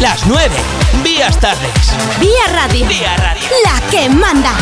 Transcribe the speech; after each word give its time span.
Las 0.00 0.24
9. 0.28 0.54
Vías 1.02 1.40
tardes. 1.40 1.92
Vía 2.20 2.30
Radio. 2.52 2.86
Vía 2.86 3.16
Radio. 3.16 3.48
La 3.64 3.90
que 3.90 4.08
manda. 4.08 4.52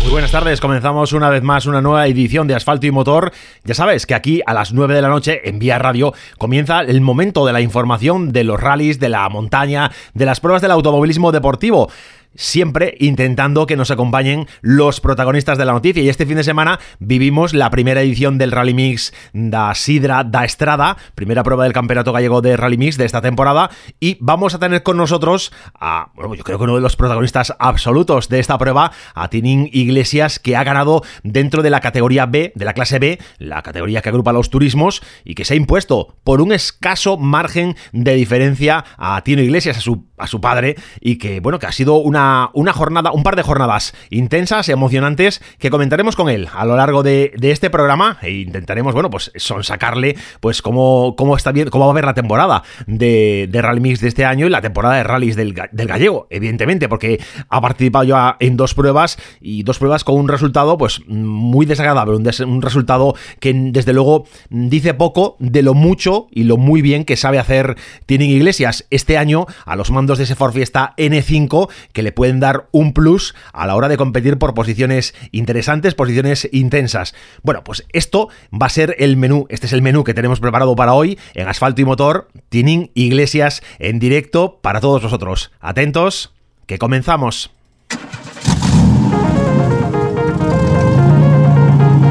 Muy 0.00 0.10
buenas 0.10 0.30
tardes, 0.30 0.58
comenzamos 0.58 1.12
una 1.12 1.28
vez 1.28 1.42
más 1.42 1.66
una 1.66 1.82
nueva 1.82 2.06
edición 2.06 2.46
de 2.46 2.54
Asfalto 2.54 2.86
y 2.86 2.90
Motor. 2.90 3.32
Ya 3.64 3.74
sabes 3.74 4.06
que 4.06 4.14
aquí 4.14 4.40
a 4.46 4.54
las 4.54 4.72
9 4.72 4.94
de 4.94 5.02
la 5.02 5.08
noche 5.08 5.46
en 5.46 5.58
Vía 5.58 5.78
Radio 5.78 6.14
comienza 6.38 6.80
el 6.80 7.02
momento 7.02 7.44
de 7.44 7.52
la 7.52 7.60
información 7.60 8.32
de 8.32 8.44
los 8.44 8.58
rallies, 8.58 8.98
de 8.98 9.10
la 9.10 9.28
montaña, 9.28 9.90
de 10.14 10.24
las 10.24 10.40
pruebas 10.40 10.62
del 10.62 10.70
automovilismo 10.70 11.30
deportivo 11.30 11.90
siempre 12.34 12.96
intentando 12.98 13.66
que 13.66 13.76
nos 13.76 13.90
acompañen 13.90 14.46
los 14.60 15.00
protagonistas 15.00 15.58
de 15.58 15.64
la 15.64 15.72
noticia. 15.72 16.02
Y 16.02 16.08
este 16.08 16.26
fin 16.26 16.36
de 16.36 16.44
semana 16.44 16.78
vivimos 16.98 17.54
la 17.54 17.70
primera 17.70 18.02
edición 18.02 18.38
del 18.38 18.52
Rally 18.52 18.74
Mix 18.74 19.12
da 19.32 19.74
Sidra 19.74 20.24
da 20.24 20.44
Estrada, 20.44 20.96
primera 21.14 21.42
prueba 21.42 21.64
del 21.64 21.72
Campeonato 21.72 22.12
Gallego 22.12 22.40
de 22.40 22.56
Rally 22.56 22.78
Mix 22.78 22.96
de 22.96 23.04
esta 23.04 23.20
temporada. 23.20 23.70
Y 23.98 24.16
vamos 24.20 24.54
a 24.54 24.58
tener 24.58 24.82
con 24.82 24.96
nosotros 24.96 25.52
a, 25.74 26.10
bueno, 26.14 26.34
yo 26.34 26.44
creo 26.44 26.58
que 26.58 26.64
uno 26.64 26.76
de 26.76 26.80
los 26.80 26.96
protagonistas 26.96 27.54
absolutos 27.58 28.28
de 28.28 28.38
esta 28.38 28.58
prueba, 28.58 28.92
a 29.14 29.28
Tinin 29.28 29.68
Iglesias, 29.72 30.38
que 30.38 30.56
ha 30.56 30.64
ganado 30.64 31.02
dentro 31.22 31.62
de 31.62 31.70
la 31.70 31.80
categoría 31.80 32.26
B, 32.26 32.52
de 32.54 32.64
la 32.64 32.74
clase 32.74 32.98
B, 32.98 33.18
la 33.38 33.62
categoría 33.62 34.02
que 34.02 34.08
agrupa 34.08 34.32
los 34.32 34.50
turismos, 34.50 35.02
y 35.24 35.34
que 35.34 35.44
se 35.44 35.54
ha 35.54 35.56
impuesto 35.56 36.16
por 36.24 36.40
un 36.40 36.52
escaso 36.52 37.16
margen 37.16 37.76
de 37.92 38.14
diferencia 38.14 38.84
a 38.96 39.22
Tino 39.22 39.42
Iglesias, 39.42 39.78
a 39.78 39.80
su, 39.80 40.06
a 40.18 40.26
su 40.26 40.40
padre, 40.40 40.76
y 41.00 41.16
que, 41.16 41.40
bueno, 41.40 41.58
que 41.58 41.66
ha 41.66 41.72
sido 41.72 41.96
una 41.96 42.19
una, 42.52 42.72
jornada, 42.72 43.12
un 43.12 43.22
par 43.22 43.36
de 43.36 43.42
jornadas 43.42 43.94
intensas 44.10 44.68
y 44.68 44.72
emocionantes 44.72 45.42
que 45.58 45.70
comentaremos 45.70 46.16
con 46.16 46.28
él 46.28 46.48
a 46.52 46.64
lo 46.64 46.76
largo 46.76 47.02
de, 47.02 47.32
este 47.40 47.70
programa 47.70 48.18
e 48.22 48.30
intentaremos, 48.30 48.94
bueno, 48.94 49.10
pues 49.10 49.32
sonsacarle, 49.36 50.16
pues 50.40 50.62
cómo, 50.62 51.14
cómo 51.16 51.36
está 51.36 51.52
bien, 51.52 51.68
cómo 51.68 51.86
va 51.86 51.92
a 51.92 51.94
ver 51.94 52.04
la 52.04 52.14
temporada 52.14 52.62
de, 52.86 53.48
Rally 53.52 53.80
Mix 53.80 54.00
de 54.00 54.08
este 54.08 54.24
año 54.24 54.46
y 54.46 54.50
la 54.50 54.60
temporada 54.60 54.96
de 54.96 55.02
rallies 55.02 55.36
del, 55.36 55.52
gallego, 55.52 56.26
evidentemente, 56.30 56.88
porque 56.88 57.20
ha 57.48 57.60
participado 57.60 58.04
ya 58.04 58.36
en 58.40 58.56
dos 58.56 58.74
pruebas 58.74 59.18
y 59.40 59.62
dos 59.62 59.78
pruebas 59.78 60.04
con 60.04 60.16
un 60.16 60.28
resultado, 60.28 60.78
pues 60.78 61.06
muy 61.06 61.66
desagradable, 61.66 62.16
un, 62.16 62.62
resultado 62.62 63.14
que 63.40 63.52
desde 63.54 63.92
luego 63.92 64.26
dice 64.48 64.94
poco 64.94 65.36
de 65.38 65.62
lo 65.62 65.74
mucho 65.74 66.28
y 66.30 66.44
lo 66.44 66.56
muy 66.56 66.82
bien 66.82 67.04
que 67.04 67.16
sabe 67.16 67.38
hacer 67.38 67.76
Tienen 68.06 68.30
Iglesias 68.30 68.86
este 68.90 69.18
año 69.18 69.46
a 69.64 69.76
los 69.76 69.90
mandos 69.90 70.18
de 70.18 70.24
ese 70.24 70.34
Ford 70.34 70.52
Fiesta 70.52 70.94
N5 70.96 71.68
que 71.92 72.02
le 72.02 72.09
pueden 72.12 72.40
dar 72.40 72.68
un 72.72 72.92
plus 72.92 73.34
a 73.52 73.66
la 73.66 73.76
hora 73.76 73.88
de 73.88 73.96
competir 73.96 74.38
por 74.38 74.54
posiciones 74.54 75.14
interesantes, 75.32 75.94
posiciones 75.94 76.48
intensas. 76.52 77.14
Bueno, 77.42 77.64
pues 77.64 77.84
esto 77.92 78.28
va 78.52 78.66
a 78.66 78.70
ser 78.70 78.96
el 78.98 79.16
menú, 79.16 79.46
este 79.48 79.66
es 79.66 79.72
el 79.72 79.82
menú 79.82 80.04
que 80.04 80.14
tenemos 80.14 80.40
preparado 80.40 80.76
para 80.76 80.94
hoy 80.94 81.18
en 81.34 81.48
Asfalto 81.48 81.80
y 81.80 81.84
Motor, 81.84 82.28
Tining 82.48 82.90
Iglesias 82.94 83.62
en 83.78 83.98
directo 83.98 84.58
para 84.62 84.80
todos 84.80 85.02
vosotros. 85.02 85.52
Atentos, 85.60 86.34
que 86.66 86.78
comenzamos. 86.78 87.50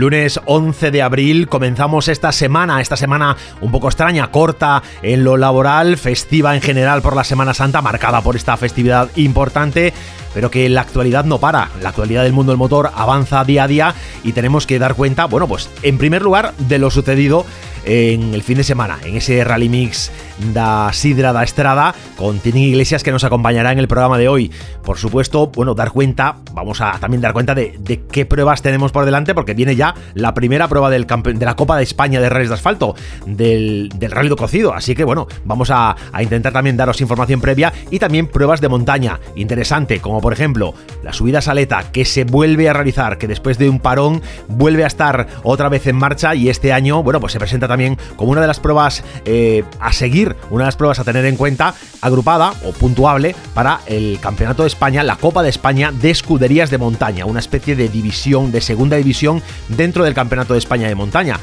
Lunes 0.00 0.40
11 0.46 0.90
de 0.92 1.02
abril 1.02 1.46
comenzamos 1.46 2.08
esta 2.08 2.32
semana, 2.32 2.80
esta 2.80 2.96
semana 2.96 3.36
un 3.60 3.70
poco 3.70 3.88
extraña, 3.88 4.30
corta 4.30 4.82
en 5.02 5.24
lo 5.24 5.36
laboral, 5.36 5.98
festiva 5.98 6.54
en 6.54 6.62
general 6.62 7.02
por 7.02 7.14
la 7.14 7.22
Semana 7.22 7.52
Santa, 7.52 7.82
marcada 7.82 8.22
por 8.22 8.34
esta 8.34 8.56
festividad 8.56 9.10
importante, 9.16 9.92
pero 10.34 10.50
que 10.50 10.68
la 10.68 10.82
actualidad 10.82 11.24
no 11.24 11.38
para. 11.38 11.70
La 11.82 11.90
actualidad 11.90 12.22
del 12.22 12.32
mundo 12.32 12.52
del 12.52 12.58
motor 12.58 12.90
avanza 12.94 13.44
día 13.44 13.64
a 13.64 13.68
día 13.68 13.94
y 14.24 14.32
tenemos 14.32 14.66
que 14.66 14.78
dar 14.78 14.94
cuenta, 14.94 15.26
bueno, 15.26 15.46
pues 15.48 15.68
en 15.82 15.98
primer 15.98 16.22
lugar 16.22 16.54
de 16.58 16.78
lo 16.78 16.90
sucedido 16.90 17.44
en 17.84 18.34
el 18.34 18.42
fin 18.42 18.58
de 18.58 18.64
semana, 18.64 18.98
en 19.04 19.16
ese 19.16 19.42
Rally 19.44 19.68
Mix 19.68 20.10
da 20.52 20.92
Sidra 20.92 21.32
da 21.32 21.42
Estrada, 21.42 21.94
con 22.16 22.38
Tini 22.38 22.66
Iglesias 22.66 23.02
que 23.02 23.12
nos 23.12 23.24
acompañará 23.24 23.72
en 23.72 23.78
el 23.78 23.88
programa 23.88 24.18
de 24.18 24.28
hoy. 24.28 24.50
Por 24.84 24.98
supuesto, 24.98 25.48
bueno, 25.48 25.74
dar 25.74 25.90
cuenta, 25.90 26.36
vamos 26.52 26.80
a 26.80 26.92
también 26.98 27.20
dar 27.20 27.32
cuenta 27.32 27.54
de, 27.54 28.02
qué 28.10 28.26
pruebas 28.26 28.62
tenemos 28.62 28.92
por 28.92 29.04
delante, 29.04 29.34
porque 29.34 29.54
viene 29.54 29.76
ya 29.76 29.94
la 30.14 30.34
primera 30.34 30.68
prueba 30.68 30.90
del 30.90 31.06
de 31.06 31.44
la 31.44 31.56
Copa 31.56 31.76
de 31.76 31.82
España 31.82 32.20
de 32.20 32.28
Rallys 32.28 32.48
de 32.48 32.54
Asfalto, 32.54 32.94
del, 33.26 33.90
del 33.94 34.10
Rally 34.10 34.28
de 34.28 34.36
Cocido. 34.36 34.74
Así 34.74 34.94
que 34.94 35.04
bueno, 35.04 35.26
vamos 35.44 35.70
a, 35.70 35.96
a 36.12 36.22
intentar 36.22 36.52
también 36.52 36.76
daros 36.76 37.00
información 37.00 37.40
previa 37.40 37.72
y 37.90 37.98
también 37.98 38.26
pruebas 38.26 38.60
de 38.60 38.68
montaña 38.68 39.20
interesante, 39.36 40.00
como 40.00 40.19
por 40.20 40.32
ejemplo 40.32 40.74
la 41.02 41.12
subida 41.12 41.40
Saleta, 41.40 41.90
que 41.92 42.04
se 42.04 42.24
vuelve 42.24 42.68
a 42.68 42.72
realizar, 42.72 43.18
que 43.18 43.26
después 43.26 43.58
de 43.58 43.68
un 43.68 43.80
parón 43.80 44.22
vuelve 44.48 44.84
a 44.84 44.86
estar 44.86 45.26
otra 45.42 45.68
vez 45.68 45.86
en 45.86 45.96
marcha 45.96 46.34
y 46.34 46.48
este 46.48 46.72
año, 46.72 47.02
bueno, 47.02 47.20
pues 47.20 47.32
se 47.32 47.38
presenta 47.38 47.68
también 47.68 47.96
como 48.16 48.32
una 48.32 48.40
de 48.40 48.46
las 48.46 48.60
pruebas 48.60 49.02
eh, 49.24 49.64
a 49.80 49.92
seguir, 49.92 50.36
una 50.50 50.64
de 50.64 50.68
las 50.68 50.76
pruebas 50.76 50.98
a 50.98 51.04
tener 51.04 51.24
en 51.24 51.36
cuenta, 51.36 51.74
agrupada 52.00 52.52
o 52.64 52.72
puntuable 52.72 53.34
para 53.54 53.80
el 53.86 54.18
Campeonato 54.20 54.62
de 54.62 54.68
España, 54.68 55.02
la 55.02 55.16
Copa 55.16 55.42
de 55.42 55.48
España 55.48 55.92
de 55.92 56.10
Escuderías 56.10 56.70
de 56.70 56.78
Montaña, 56.78 57.26
una 57.26 57.40
especie 57.40 57.76
de 57.76 57.88
división, 57.88 58.52
de 58.52 58.60
segunda 58.60 58.96
división 58.96 59.42
dentro 59.68 60.04
del 60.04 60.14
Campeonato 60.14 60.54
de 60.54 60.58
España 60.58 60.88
de 60.88 60.94
Montaña. 60.94 61.38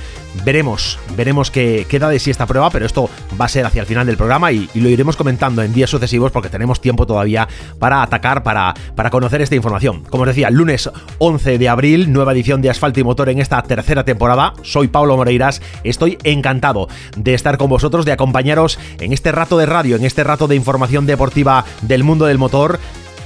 Veremos, 0.46 1.00
veremos 1.16 1.50
qué 1.50 1.88
queda 1.90 2.10
de 2.10 2.20
sí 2.20 2.30
esta 2.30 2.46
prueba, 2.46 2.70
pero 2.70 2.86
esto 2.86 3.10
va 3.40 3.46
a 3.46 3.50
ser 3.50 3.66
hacia 3.66 3.82
el 3.82 3.88
final 3.88 4.06
del 4.06 4.18
programa 4.18 4.52
y, 4.52 4.70
lo 4.76 4.90
iremos 4.90 5.16
comentando 5.16 5.64
en 5.64 5.74
días 5.74 5.90
sucesivos 5.90 6.32
porque 6.32 6.50
tenemos 6.50 6.80
tiempo 6.80 7.08
todavía 7.08 7.48
para 7.80 8.04
atacar, 8.04 8.44
para, 8.44 8.67
para 8.96 9.10
conocer 9.10 9.42
esta 9.42 9.56
información. 9.56 10.04
Como 10.10 10.24
os 10.24 10.28
decía, 10.28 10.50
lunes 10.50 10.90
11 11.20 11.58
de 11.58 11.70
abril, 11.70 12.12
nueva 12.12 12.34
edición 12.34 12.62
de 12.62 12.70
Asfalto 12.70 13.00
y 13.00 13.04
Motor 13.04 13.30
en 13.30 13.40
esta 13.40 13.62
tercera 13.64 14.04
temporada. 14.04 14.54
Soy 14.64 14.88
Pablo 14.88 15.18
Moreiras, 15.18 15.62
estoy 15.84 16.18
encantado 16.24 16.88
de 17.16 17.34
estar 17.34 17.58
con 17.58 17.70
vosotros, 17.70 18.06
de 18.06 18.12
acompañaros 18.12 18.80
en 19.00 19.14
este 19.14 19.32
rato 19.32 19.58
de 19.58 19.66
radio, 19.66 19.96
en 19.96 20.06
este 20.06 20.24
rato 20.24 20.48
de 20.48 20.56
información 20.56 21.06
deportiva 21.06 21.66
del 21.82 22.04
mundo 22.04 22.26
del 22.26 22.38
motor 22.38 22.80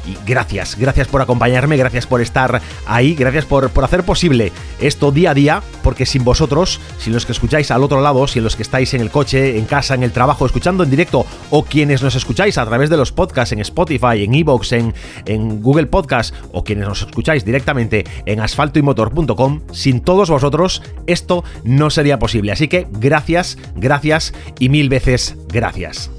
y 0.05 0.17
gracias, 0.25 0.77
gracias 0.77 1.07
por 1.07 1.21
acompañarme, 1.21 1.77
gracias 1.77 2.07
por 2.07 2.21
estar 2.21 2.61
ahí, 2.85 3.15
gracias 3.15 3.45
por, 3.45 3.69
por, 3.69 3.83
hacer 3.83 4.03
posible 4.03 4.51
esto 4.79 5.11
día 5.11 5.31
a 5.31 5.33
día, 5.33 5.63
porque 5.83 6.05
sin 6.05 6.23
vosotros, 6.23 6.79
sin 6.97 7.13
los 7.13 7.25
que 7.25 7.31
escucháis 7.31 7.71
al 7.71 7.83
otro 7.83 8.01
lado, 8.01 8.27
sin 8.27 8.43
los 8.43 8.55
que 8.55 8.63
estáis 8.63 8.93
en 8.93 9.01
el 9.01 9.11
coche, 9.11 9.57
en 9.57 9.65
casa, 9.65 9.95
en 9.95 10.03
el 10.03 10.11
trabajo, 10.11 10.45
escuchando 10.45 10.83
en 10.83 10.89
directo, 10.89 11.25
o 11.49 11.63
quienes 11.63 12.01
nos 12.01 12.15
escucháis 12.15 12.57
a 12.57 12.65
través 12.65 12.89
de 12.89 12.97
los 12.97 13.11
podcasts 13.11 13.53
en 13.53 13.59
Spotify, 13.59 14.23
en 14.23 14.33
Evox, 14.33 14.71
en, 14.71 14.93
en 15.25 15.61
Google 15.61 15.87
Podcast, 15.87 16.33
o 16.51 16.63
quienes 16.63 16.87
nos 16.87 17.01
escucháis 17.01 17.45
directamente 17.45 18.05
en 18.25 18.39
asfaltoymotor.com, 18.39 19.61
sin 19.71 20.01
todos 20.01 20.29
vosotros 20.29 20.81
esto 21.07 21.43
no 21.63 21.89
sería 21.89 22.19
posible. 22.19 22.51
Así 22.51 22.67
que 22.67 22.87
gracias, 22.91 23.57
gracias 23.75 24.33
y 24.59 24.69
mil 24.69 24.89
veces 24.89 25.35
gracias. 25.47 26.11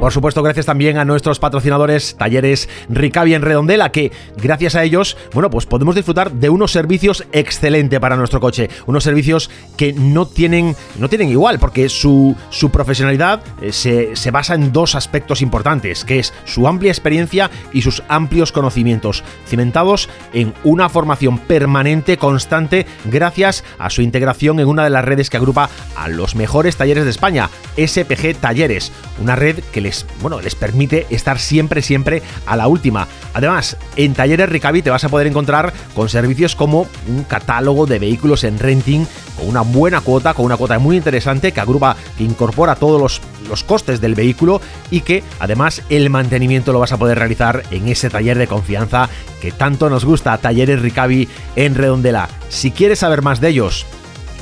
Por 0.00 0.12
supuesto, 0.12 0.42
gracias 0.42 0.64
también 0.64 0.96
a 0.96 1.04
nuestros 1.04 1.38
patrocinadores 1.38 2.16
Talleres 2.16 2.70
Ricavi 2.88 3.34
en 3.34 3.42
Redondela, 3.42 3.92
que 3.92 4.10
gracias 4.38 4.74
a 4.74 4.82
ellos, 4.82 5.18
bueno, 5.34 5.50
pues 5.50 5.66
podemos 5.66 5.94
disfrutar 5.94 6.32
de 6.32 6.48
unos 6.48 6.72
servicios 6.72 7.26
excelentes 7.32 8.00
para 8.00 8.16
nuestro 8.16 8.40
coche. 8.40 8.70
Unos 8.86 9.04
servicios 9.04 9.50
que 9.76 9.92
no 9.92 10.26
tienen, 10.26 10.74
no 10.98 11.10
tienen 11.10 11.28
igual, 11.28 11.58
porque 11.58 11.90
su, 11.90 12.34
su 12.48 12.70
profesionalidad 12.70 13.42
eh, 13.60 13.72
se, 13.72 14.16
se 14.16 14.30
basa 14.30 14.54
en 14.54 14.72
dos 14.72 14.94
aspectos 14.94 15.42
importantes, 15.42 16.06
que 16.06 16.18
es 16.18 16.32
su 16.46 16.66
amplia 16.66 16.90
experiencia 16.90 17.50
y 17.74 17.82
sus 17.82 18.02
amplios 18.08 18.52
conocimientos, 18.52 19.22
cimentados 19.46 20.08
en 20.32 20.54
una 20.64 20.88
formación 20.88 21.38
permanente, 21.40 22.16
constante, 22.16 22.86
gracias 23.04 23.64
a 23.78 23.90
su 23.90 24.00
integración 24.00 24.60
en 24.60 24.68
una 24.68 24.84
de 24.84 24.90
las 24.90 25.04
redes 25.04 25.28
que 25.28 25.36
agrupa 25.36 25.68
a 25.94 26.08
los 26.08 26.36
mejores 26.36 26.76
talleres 26.76 27.04
de 27.04 27.10
España, 27.10 27.50
SPG 27.76 28.36
Talleres, 28.40 28.92
una 29.20 29.36
red 29.36 29.58
que 29.58 29.82
les 29.82 29.89
bueno, 30.20 30.40
les 30.40 30.54
permite 30.54 31.06
estar 31.10 31.38
siempre, 31.38 31.82
siempre 31.82 32.22
a 32.46 32.56
la 32.56 32.68
última. 32.68 33.08
Además, 33.34 33.76
en 33.96 34.14
Talleres 34.14 34.48
Ricavi 34.48 34.82
te 34.82 34.90
vas 34.90 35.04
a 35.04 35.08
poder 35.08 35.26
encontrar 35.26 35.72
con 35.94 36.08
servicios 36.08 36.56
como 36.56 36.86
un 37.08 37.24
catálogo 37.24 37.86
de 37.86 37.98
vehículos 37.98 38.44
en 38.44 38.58
renting 38.58 39.06
con 39.36 39.48
una 39.48 39.62
buena 39.62 40.00
cuota, 40.00 40.34
con 40.34 40.44
una 40.44 40.56
cuota 40.56 40.78
muy 40.78 40.96
interesante 40.96 41.52
que 41.52 41.60
agrupa, 41.60 41.96
que 42.16 42.24
incorpora 42.24 42.74
todos 42.74 43.00
los, 43.00 43.20
los 43.48 43.64
costes 43.64 44.00
del 44.00 44.14
vehículo 44.14 44.60
y 44.90 45.00
que 45.00 45.22
además 45.38 45.82
el 45.88 46.10
mantenimiento 46.10 46.72
lo 46.72 46.80
vas 46.80 46.92
a 46.92 46.98
poder 46.98 47.18
realizar 47.18 47.62
en 47.70 47.88
ese 47.88 48.10
taller 48.10 48.38
de 48.38 48.46
confianza 48.46 49.08
que 49.40 49.52
tanto 49.52 49.88
nos 49.88 50.04
gusta, 50.04 50.36
Talleres 50.38 50.82
Ricavi 50.82 51.28
en 51.56 51.74
Redondela. 51.74 52.28
Si 52.48 52.70
quieres 52.70 53.00
saber 53.00 53.22
más 53.22 53.40
de 53.40 53.48
ellos, 53.48 53.86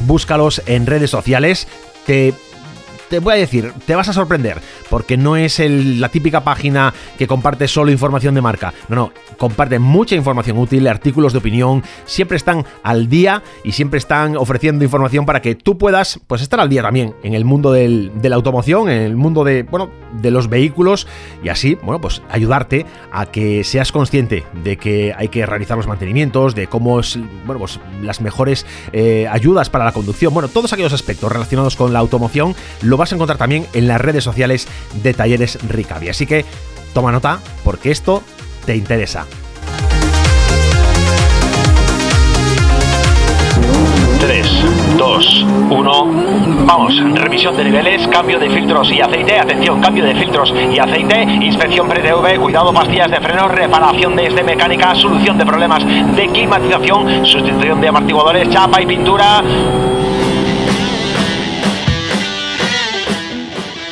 búscalos 0.00 0.62
en 0.66 0.86
redes 0.86 1.10
sociales. 1.10 1.68
Te 2.06 2.34
te 3.08 3.18
voy 3.18 3.34
a 3.34 3.36
decir, 3.36 3.72
te 3.86 3.94
vas 3.94 4.08
a 4.08 4.12
sorprender, 4.12 4.60
porque 4.90 5.16
no 5.16 5.36
es 5.36 5.58
la 5.60 6.08
típica 6.08 6.44
página 6.44 6.92
que 7.16 7.26
comparte 7.26 7.68
solo 7.68 7.90
información 7.90 8.34
de 8.34 8.40
marca. 8.40 8.72
No, 8.88 8.96
no, 8.96 9.12
comparten 9.36 9.82
mucha 9.82 10.14
información 10.14 10.58
útil, 10.58 10.86
artículos 10.86 11.32
de 11.32 11.38
opinión, 11.38 11.82
siempre 12.04 12.36
están 12.36 12.64
al 12.82 13.08
día 13.08 13.42
y 13.64 13.72
siempre 13.72 13.98
están 13.98 14.36
ofreciendo 14.36 14.84
información 14.84 15.26
para 15.26 15.42
que 15.42 15.54
tú 15.54 15.78
puedas 15.78 16.20
pues 16.26 16.42
estar 16.42 16.60
al 16.60 16.68
día 16.68 16.82
también 16.82 17.14
en 17.22 17.34
el 17.34 17.44
mundo 17.44 17.72
de 17.72 18.10
la 18.22 18.36
automoción, 18.36 18.90
en 18.90 19.02
el 19.02 19.16
mundo 19.16 19.44
de, 19.44 19.62
bueno, 19.62 19.90
de 20.20 20.30
los 20.30 20.48
vehículos 20.48 21.06
y 21.42 21.48
así, 21.48 21.76
bueno, 21.82 22.00
pues 22.00 22.22
ayudarte 22.30 22.86
a 23.12 23.26
que 23.26 23.64
seas 23.64 23.92
consciente 23.92 24.44
de 24.62 24.76
que 24.76 25.14
hay 25.16 25.28
que 25.28 25.46
realizar 25.46 25.76
los 25.76 25.86
mantenimientos, 25.86 26.54
de 26.54 26.66
cómo 26.66 27.00
es, 27.00 27.18
bueno, 27.46 27.58
pues 27.60 27.80
las 28.02 28.20
mejores 28.20 28.66
eh, 28.92 29.26
ayudas 29.30 29.70
para 29.70 29.84
la 29.84 29.92
conducción, 29.92 30.34
bueno, 30.34 30.48
todos 30.48 30.72
aquellos 30.72 30.92
aspectos 30.92 31.30
relacionados 31.30 31.76
con 31.76 31.92
la 31.92 31.98
automoción 31.98 32.54
lo 32.82 32.97
vas 32.98 33.12
a 33.12 33.14
encontrar 33.14 33.38
también 33.38 33.66
en 33.72 33.88
las 33.88 34.00
redes 34.00 34.24
sociales 34.24 34.68
de 35.02 35.14
Talleres 35.14 35.58
Ricavi. 35.68 36.08
Así 36.08 36.26
que 36.26 36.44
toma 36.92 37.12
nota 37.12 37.40
porque 37.64 37.90
esto 37.90 38.22
te 38.66 38.76
interesa. 38.76 39.26
3, 44.20 44.64
2, 44.96 45.46
1. 45.70 46.04
Vamos, 46.66 46.92
revisión 47.14 47.56
de 47.56 47.64
niveles, 47.64 48.06
cambio 48.08 48.38
de 48.38 48.50
filtros 48.50 48.90
y 48.90 49.00
aceite. 49.00 49.38
Atención, 49.38 49.80
cambio 49.80 50.04
de 50.04 50.14
filtros 50.16 50.52
y 50.52 50.78
aceite. 50.78 51.22
Inspección 51.22 51.88
pre-TV, 51.88 52.38
cuidado, 52.38 52.72
pastillas 52.72 53.10
de 53.10 53.20
freno, 53.20 53.46
reparación 53.48 54.16
de 54.16 54.26
este 54.26 54.42
mecánica, 54.42 54.94
solución 54.96 55.38
de 55.38 55.46
problemas 55.46 55.84
de 55.86 56.28
climatización, 56.32 57.24
sustitución 57.24 57.80
de 57.80 57.88
amortiguadores, 57.88 58.50
chapa 58.50 58.82
y 58.82 58.86
pintura. 58.86 59.42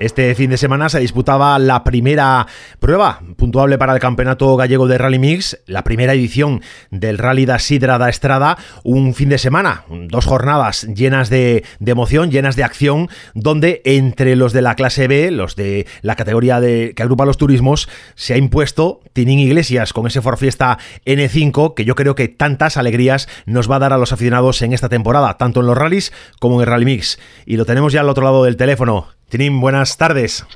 Este 0.00 0.34
fin 0.34 0.50
de 0.50 0.56
semana 0.56 0.88
se 0.88 0.98
disputaba 0.98 1.56
la 1.60 1.84
primera 1.84 2.48
prueba 2.80 3.20
puntuable 3.36 3.78
para 3.78 3.94
el 3.94 4.00
Campeonato 4.00 4.56
Gallego 4.56 4.88
de 4.88 4.98
Rally 4.98 5.20
Mix, 5.20 5.60
la 5.66 5.84
primera 5.84 6.14
edición 6.14 6.62
del 6.90 7.16
Rally 7.16 7.46
da 7.46 7.60
Sidra 7.60 7.96
da 7.96 8.08
Estrada, 8.08 8.58
un 8.82 9.14
fin 9.14 9.28
de 9.28 9.38
semana, 9.38 9.84
dos 9.88 10.26
jornadas 10.26 10.82
llenas 10.82 11.30
de, 11.30 11.64
emoción, 11.86 12.32
llenas 12.32 12.56
de 12.56 12.64
acción, 12.64 13.08
donde 13.34 13.82
entre 13.84 14.34
los 14.34 14.52
de 14.52 14.62
la 14.62 14.74
clase 14.74 15.06
B, 15.06 15.30
los 15.30 15.54
de 15.54 15.86
la 16.02 16.16
categoría 16.16 16.60
de, 16.60 16.92
que 16.96 17.02
agrupa 17.04 17.24
los 17.24 17.38
turismos, 17.38 17.88
se 18.16 18.34
ha 18.34 18.36
impuesto 18.36 19.00
Tinín 19.12 19.38
Iglesias 19.38 19.92
con 19.92 20.08
ese 20.08 20.20
For 20.20 20.38
Fiesta 20.38 20.76
N5 21.06 21.74
que 21.74 21.84
yo 21.84 21.94
creo 21.94 22.16
que 22.16 22.26
tantas 22.26 22.76
alegrías 22.76 23.28
nos 23.46 23.70
va 23.70 23.76
a 23.76 23.80
dar 23.80 23.92
a 23.92 23.98
los 23.98 24.12
aficionados 24.12 24.60
en 24.62 24.72
esta 24.72 24.88
temporada, 24.88 25.38
tanto 25.38 25.60
en 25.60 25.66
los 25.66 25.78
rallies 25.78 26.12
como 26.40 26.56
en 26.56 26.62
el 26.62 26.66
Rally 26.66 26.84
Mix. 26.84 27.20
Y 27.46 27.56
lo 27.56 27.64
tenemos 27.64 27.92
ya 27.92 28.00
al 28.00 28.08
otro 28.08 28.24
lado 28.24 28.42
del 28.42 28.56
teléfono. 28.56 29.06
Buenas 29.36 29.96
tardes. 29.96 30.46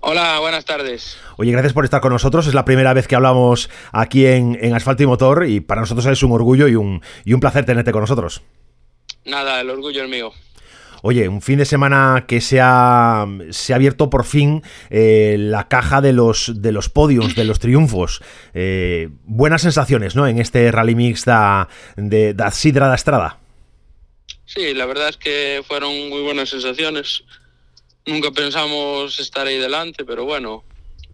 Hola, 0.00 0.38
buenas 0.40 0.64
tardes. 0.64 1.18
Oye, 1.36 1.52
gracias 1.52 1.74
por 1.74 1.84
estar 1.84 2.00
con 2.00 2.10
nosotros. 2.10 2.46
Es 2.46 2.54
la 2.54 2.64
primera 2.64 2.94
vez 2.94 3.06
que 3.06 3.16
hablamos 3.16 3.68
aquí 3.92 4.24
en, 4.24 4.74
Asfalto 4.74 5.02
y 5.02 5.06
Motor 5.06 5.46
y 5.46 5.60
para 5.60 5.82
nosotros 5.82 6.06
es 6.06 6.22
un 6.22 6.32
orgullo 6.32 6.66
y 6.66 6.74
un, 6.74 7.02
y 7.26 7.34
un 7.34 7.40
placer 7.40 7.66
tenerte 7.66 7.92
con 7.92 8.00
nosotros. 8.00 8.40
Nada, 9.26 9.60
el 9.60 9.68
orgullo 9.68 10.04
es 10.04 10.08
mío. 10.08 10.32
Oye, 11.02 11.28
un 11.28 11.42
fin 11.42 11.58
de 11.58 11.66
semana 11.66 12.24
que 12.26 12.40
se 12.40 12.60
ha, 12.62 13.26
se 13.50 13.74
ha 13.74 13.76
abierto 13.76 14.08
por 14.08 14.24
fin 14.24 14.62
eh, 14.88 15.36
la 15.38 15.68
caja 15.68 16.00
de 16.00 16.14
los, 16.14 16.62
de 16.62 16.72
los 16.72 16.88
podiums, 16.88 17.34
de 17.34 17.44
los 17.44 17.58
triunfos. 17.58 18.22
Eh, 18.54 19.10
buenas 19.24 19.60
sensaciones, 19.60 20.16
¿no? 20.16 20.26
En 20.26 20.38
este 20.38 20.72
Rally 20.72 20.94
Mix 20.94 21.26
da, 21.26 21.68
de, 21.96 22.32
da 22.32 22.50
Sidra 22.50 22.88
da 22.88 22.94
Estrada. 22.94 23.38
Sí, 24.46 24.72
la 24.72 24.86
verdad 24.86 25.10
es 25.10 25.18
que 25.18 25.62
fueron 25.66 26.08
muy 26.08 26.22
buenas 26.22 26.48
sensaciones 26.48 27.24
nunca 28.06 28.30
pensamos 28.30 29.18
estar 29.18 29.46
ahí 29.46 29.58
delante, 29.58 30.04
pero 30.04 30.24
bueno, 30.24 30.64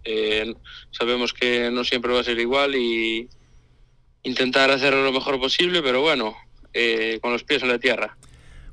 eh, 0.03 0.53
sabemos 0.91 1.33
que 1.33 1.69
no 1.71 1.83
siempre 1.83 2.13
va 2.13 2.21
a 2.21 2.23
ser 2.23 2.39
igual 2.39 2.75
y 2.75 3.29
intentar 4.23 4.71
hacerlo 4.71 5.03
lo 5.03 5.11
mejor 5.11 5.39
posible, 5.39 5.81
pero 5.81 6.01
bueno, 6.01 6.35
eh, 6.73 7.19
con 7.21 7.31
los 7.31 7.43
pies 7.43 7.63
en 7.63 7.69
la 7.69 7.79
tierra. 7.79 8.17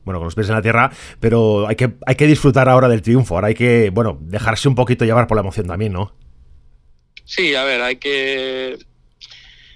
Bueno, 0.04 0.20
con 0.20 0.26
los 0.26 0.34
pies 0.34 0.48
en 0.48 0.54
la 0.54 0.62
tierra, 0.62 0.90
pero 1.20 1.68
hay 1.68 1.76
que, 1.76 1.92
hay 2.06 2.14
que 2.14 2.26
disfrutar 2.26 2.68
ahora 2.68 2.88
del 2.88 3.02
triunfo, 3.02 3.34
ahora 3.34 3.48
hay 3.48 3.54
que, 3.54 3.90
bueno, 3.90 4.18
dejarse 4.22 4.68
un 4.68 4.74
poquito 4.74 5.04
llevar 5.04 5.26
por 5.26 5.36
la 5.36 5.42
emoción 5.42 5.66
también, 5.66 5.92
¿no? 5.92 6.14
Sí, 7.24 7.54
a 7.54 7.64
ver, 7.64 7.82
hay 7.82 7.96
que 7.96 8.78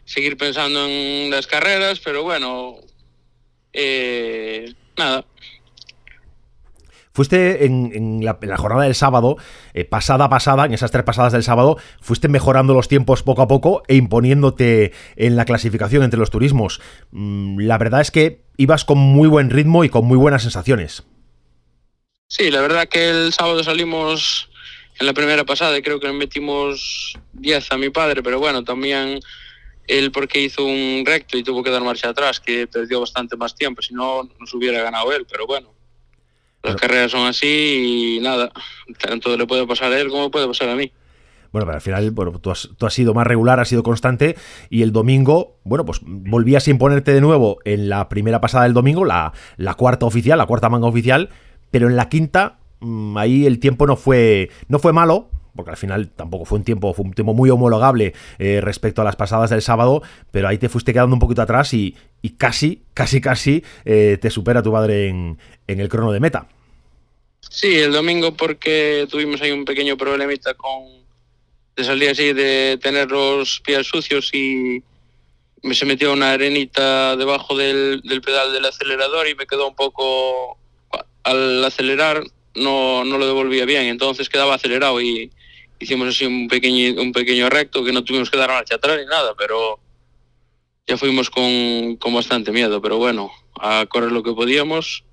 seguir 0.04 0.38
pensando 0.38 0.86
en 0.86 1.30
las 1.30 1.46
carreras, 1.46 2.00
pero 2.00 2.22
bueno, 2.22 2.76
eh, 3.74 4.72
nada, 4.96 5.24
Fuiste 7.12 7.66
en, 7.66 8.24
la, 8.24 8.38
jornada 8.56 8.84
del 8.84 8.94
sábado, 8.94 9.36
eh, 9.74 9.84
pasada 9.84 10.30
pasada, 10.30 10.64
en 10.64 10.72
esas 10.72 10.90
tres 10.90 11.04
pasadas 11.04 11.32
del 11.32 11.42
sábado, 11.42 11.76
fuiste 12.00 12.28
mejorando 12.28 12.72
los 12.72 12.88
tiempos 12.88 13.22
poco 13.22 13.42
a 13.42 13.48
poco 13.48 13.82
e 13.86 13.96
imponiéndote 13.96 14.92
en 15.16 15.36
la 15.36 15.44
clasificación 15.44 16.04
entre 16.04 16.18
los 16.18 16.30
turismos. 16.30 16.80
Mm, 17.10 17.60
la 17.60 17.76
verdad 17.76 18.00
es 18.00 18.10
que 18.10 18.44
ibas 18.56 18.86
con 18.86 18.98
muy 18.98 19.28
buen 19.28 19.50
ritmo 19.50 19.84
y 19.84 19.90
con 19.90 20.06
muy 20.06 20.16
buenas 20.16 20.42
sensaciones. 20.42 21.04
Sí, 22.28 22.50
la 22.50 22.62
verdad 22.62 22.88
que 22.88 23.10
el 23.10 23.32
sábado 23.34 23.62
salimos 23.62 24.48
en 24.98 25.06
la 25.06 25.12
primera 25.12 25.44
pasada 25.44 25.76
y 25.76 25.82
creo 25.82 26.00
que 26.00 26.10
metimos 26.12 27.18
10 27.34 27.72
a 27.72 27.76
mi 27.76 27.90
padre, 27.90 28.22
pero 28.22 28.38
bueno, 28.38 28.64
también 28.64 29.20
él 29.86 30.12
porque 30.12 30.40
hizo 30.40 30.64
un 30.64 31.02
recto 31.04 31.36
y 31.36 31.42
tuvo 31.42 31.62
que 31.62 31.70
dar 31.70 31.82
marcha 31.82 32.08
atrás, 32.08 32.40
que 32.40 32.66
perdió 32.66 33.00
bastante 33.00 33.36
más 33.36 33.54
tiempo, 33.54 33.82
si 33.82 33.92
no 33.92 34.22
nos 34.38 34.54
hubiera 34.54 34.82
ganado 34.82 35.12
él, 35.12 35.26
pero 35.30 35.46
bueno. 35.46 35.74
Las 36.62 36.76
carreras 36.76 37.10
son 37.10 37.26
así 37.26 38.16
y 38.18 38.20
nada, 38.20 38.50
tanto 39.00 39.36
le 39.36 39.46
puede 39.46 39.66
pasar 39.66 39.92
a 39.92 39.98
él 40.00 40.08
como 40.08 40.30
puede 40.30 40.46
pasar 40.46 40.68
a 40.68 40.76
mí. 40.76 40.92
Bueno, 41.52 41.66
pero 41.66 41.76
al 41.76 41.82
final, 41.82 42.10
bueno, 42.12 42.32
tú 42.38 42.50
has, 42.50 42.70
tú 42.78 42.86
has, 42.86 42.94
sido 42.94 43.12
más 43.12 43.26
regular, 43.26 43.60
has 43.60 43.68
sido 43.68 43.82
constante 43.82 44.36
y 44.70 44.82
el 44.82 44.92
domingo, 44.92 45.58
bueno, 45.64 45.84
pues 45.84 46.00
volvías 46.02 46.66
a 46.66 46.70
imponerte 46.70 47.12
de 47.12 47.20
nuevo 47.20 47.58
en 47.64 47.90
la 47.90 48.08
primera 48.08 48.40
pasada 48.40 48.64
del 48.64 48.72
domingo, 48.72 49.04
la, 49.04 49.34
la 49.58 49.74
cuarta 49.74 50.06
oficial, 50.06 50.38
la 50.38 50.46
cuarta 50.46 50.70
manga 50.70 50.86
oficial, 50.86 51.28
pero 51.70 51.88
en 51.88 51.96
la 51.96 52.08
quinta, 52.08 52.58
mm, 52.80 53.18
ahí 53.18 53.44
el 53.44 53.58
tiempo 53.58 53.86
no 53.86 53.96
fue, 53.96 54.50
no 54.68 54.78
fue 54.78 54.94
malo, 54.94 55.28
porque 55.54 55.70
al 55.70 55.76
final 55.76 56.08
tampoco 56.08 56.44
fue 56.44 56.58
un 56.58 56.64
tiempo, 56.64 56.92
fue 56.94 57.04
un 57.04 57.12
tiempo 57.12 57.34
muy 57.34 57.50
homologable 57.50 58.14
eh, 58.38 58.60
respecto 58.62 59.02
a 59.02 59.04
las 59.04 59.16
pasadas 59.16 59.50
del 59.50 59.62
sábado, 59.62 60.02
pero 60.30 60.48
ahí 60.48 60.58
te 60.58 60.68
fuiste 60.68 60.92
quedando 60.92 61.14
un 61.14 61.20
poquito 61.20 61.42
atrás 61.42 61.74
y, 61.74 61.96
y 62.22 62.30
casi, 62.30 62.82
casi, 62.94 63.20
casi 63.20 63.64
eh, 63.84 64.18
te 64.20 64.30
supera 64.30 64.62
tu 64.62 64.72
padre 64.72 65.08
en, 65.08 65.38
en 65.66 65.80
el 65.80 65.88
crono 65.88 66.12
de 66.12 66.20
meta. 66.20 66.46
Sí, 67.40 67.78
el 67.78 67.92
domingo 67.92 68.34
porque 68.34 69.06
tuvimos 69.10 69.42
ahí 69.42 69.50
un 69.50 69.64
pequeño 69.64 69.96
problemita 69.96 70.54
con 70.54 71.02
de 71.76 71.84
salir 71.84 72.10
así 72.10 72.32
de 72.32 72.78
tener 72.82 73.10
los 73.10 73.60
pies 73.60 73.86
sucios 73.86 74.32
y 74.34 74.82
me 75.62 75.74
se 75.74 75.86
metió 75.86 76.12
una 76.12 76.32
arenita 76.32 77.16
debajo 77.16 77.56
del, 77.56 78.02
del 78.02 78.20
pedal 78.20 78.52
del 78.52 78.64
acelerador 78.64 79.28
y 79.28 79.34
me 79.34 79.46
quedó 79.46 79.68
un 79.68 79.74
poco 79.74 80.58
al 81.22 81.64
acelerar 81.64 82.24
no, 82.54 83.04
no 83.04 83.16
lo 83.16 83.26
devolvía 83.26 83.64
bien, 83.64 83.84
entonces 83.86 84.28
quedaba 84.28 84.54
acelerado 84.54 85.00
y 85.00 85.30
hicimos 85.82 86.08
así 86.08 86.24
un 86.24 86.48
pequeño, 86.48 87.00
un 87.00 87.12
pequeño 87.12 87.50
recto 87.50 87.84
que 87.84 87.92
no 87.92 88.04
tuvimos 88.04 88.30
que 88.30 88.38
dar 88.38 88.50
marcha 88.50 88.76
atrás 88.76 88.98
ni 88.98 89.06
nada, 89.06 89.34
pero 89.36 89.80
ya 90.86 90.96
fuimos 90.96 91.30
con, 91.30 91.96
con 91.96 92.14
bastante 92.14 92.52
miedo, 92.52 92.80
pero 92.80 92.98
bueno, 92.98 93.30
a 93.60 93.86
correr 93.86 94.12
lo 94.12 94.22
que 94.22 94.32
podíamos, 94.32 95.04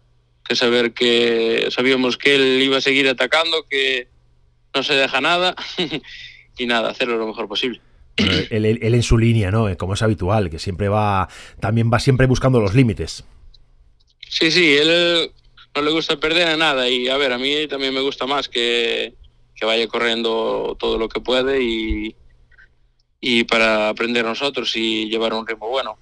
que 0.48 0.56
saber 0.56 0.94
que 0.94 1.68
sabíamos 1.72 2.18
que 2.18 2.36
él 2.36 2.62
iba 2.62 2.78
a 2.78 2.82
seguir 2.82 3.08
atacando, 3.08 3.66
que 3.70 4.08
no 4.74 4.84
se 4.84 4.94
deja 4.94 5.22
nada 5.22 5.56
y 6.58 6.66
nada, 6.66 6.90
hacerlo 6.90 7.18
lo 7.18 7.28
mejor 7.28 7.48
posible. 7.48 7.82
Él, 8.18 8.66
él, 8.66 8.80
él, 8.82 8.96
en 8.96 9.04
su 9.04 9.18
línea, 9.18 9.50
¿no? 9.50 9.76
Como 9.78 9.94
es 9.94 10.02
habitual, 10.02 10.50
que 10.50 10.60
siempre 10.60 10.90
va, 10.90 11.30
también 11.62 11.90
va 11.92 12.00
siempre 12.00 12.28
buscando 12.28 12.60
los 12.60 12.76
límites. 12.76 13.24
Sí, 14.28 14.52
sí, 14.52 14.76
él 14.76 15.32
no 15.74 15.82
le 15.82 15.92
gusta 15.92 16.20
perder 16.20 16.48
a 16.48 16.58
nada 16.58 16.90
y 16.90 17.08
a 17.08 17.18
ver, 17.18 17.32
a 17.32 17.38
mí 17.38 17.68
también 17.68 17.94
me 17.94 18.02
gusta 18.02 18.26
más 18.26 18.50
que, 18.50 19.14
que 19.60 19.66
vaya 19.66 19.88
corriendo 19.88 20.78
todo 20.80 20.98
lo 20.98 21.10
que 21.10 21.20
puede 21.20 21.62
y, 21.62 22.16
y 23.20 23.44
para 23.44 23.90
aprender 23.90 24.24
nosotros 24.24 24.76
y 24.76 25.10
llevar 25.10 25.34
un 25.34 25.46
ritmo 25.46 25.68
bueno. 25.68 25.98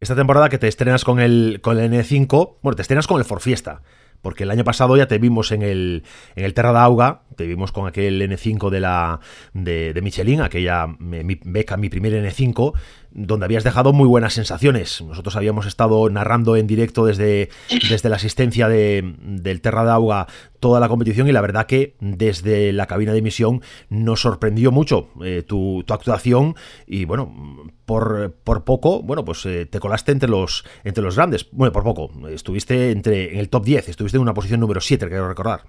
Esta 0.00 0.14
temporada 0.14 0.48
que 0.48 0.58
te 0.58 0.68
estrenas 0.68 1.04
con 1.04 1.18
el, 1.18 1.60
con 1.62 1.78
el 1.78 1.90
N5, 1.90 2.56
bueno, 2.62 2.76
te 2.76 2.82
estrenas 2.82 3.06
con 3.06 3.18
el 3.18 3.24
Forfiesta, 3.24 3.82
porque 4.22 4.44
el 4.44 4.50
año 4.50 4.62
pasado 4.62 4.96
ya 4.96 5.08
te 5.08 5.18
vimos 5.18 5.50
en 5.50 5.62
el, 5.62 6.04
en 6.36 6.44
el 6.44 6.54
Terra 6.54 6.72
d'Auga, 6.72 7.22
te 7.36 7.46
vimos 7.46 7.72
con 7.72 7.86
aquel 7.86 8.20
N5 8.20 8.70
de 8.70 8.80
la 8.80 9.20
de, 9.52 9.92
de 9.92 10.02
Michelin, 10.02 10.42
aquella 10.42 10.86
beca, 10.98 11.76
mi 11.76 11.88
primer 11.88 12.12
N5, 12.12 12.74
donde 13.14 13.44
habías 13.46 13.64
dejado 13.64 13.92
muy 13.92 14.08
buenas 14.08 14.34
sensaciones. 14.34 15.00
Nosotros 15.00 15.36
habíamos 15.36 15.66
estado 15.66 16.10
narrando 16.10 16.56
en 16.56 16.66
directo 16.66 17.06
desde, 17.06 17.48
desde 17.88 18.08
la 18.08 18.16
asistencia 18.16 18.68
de, 18.68 19.14
del 19.20 19.60
Terra 19.60 19.84
d'Auga 19.84 20.26
toda 20.58 20.80
la 20.80 20.88
competición 20.88 21.28
y 21.28 21.32
la 21.32 21.40
verdad 21.40 21.66
que 21.66 21.94
desde 22.00 22.72
la 22.72 22.86
cabina 22.86 23.12
de 23.12 23.18
emisión 23.18 23.62
nos 23.88 24.22
sorprendió 24.22 24.72
mucho 24.72 25.10
eh, 25.22 25.42
tu, 25.46 25.84
tu, 25.86 25.94
actuación 25.94 26.56
y 26.86 27.04
bueno, 27.04 27.70
por, 27.84 28.34
por 28.44 28.64
poco, 28.64 29.02
bueno, 29.02 29.24
pues 29.24 29.44
eh, 29.46 29.66
te 29.66 29.78
colaste 29.78 30.12
entre 30.12 30.28
los, 30.28 30.64
entre 30.82 31.04
los 31.04 31.16
grandes. 31.16 31.46
Bueno, 31.52 31.72
por 31.72 31.84
poco, 31.84 32.10
estuviste 32.30 32.90
entre, 32.90 33.32
en 33.32 33.38
el 33.38 33.48
top 33.48 33.64
10, 33.64 33.90
estuviste 33.90 34.16
en 34.16 34.22
una 34.22 34.34
posición 34.34 34.60
número 34.60 34.80
7, 34.80 35.06
quiero 35.06 35.28
recordar. 35.28 35.62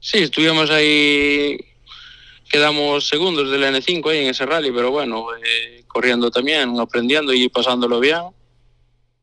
Sí, 0.00 0.18
estuvimos 0.18 0.70
ahí, 0.70 1.58
quedamos 2.48 3.08
segundos 3.08 3.50
del 3.50 3.62
N5 3.62 4.10
ahí 4.10 4.18
en 4.18 4.30
ese 4.30 4.46
rally, 4.46 4.70
pero 4.72 4.90
bueno, 4.90 5.26
eh, 5.34 5.84
corriendo 5.86 6.30
también, 6.30 6.78
aprendiendo 6.78 7.32
y 7.32 7.48
pasándolo 7.48 8.00
bien. 8.00 8.22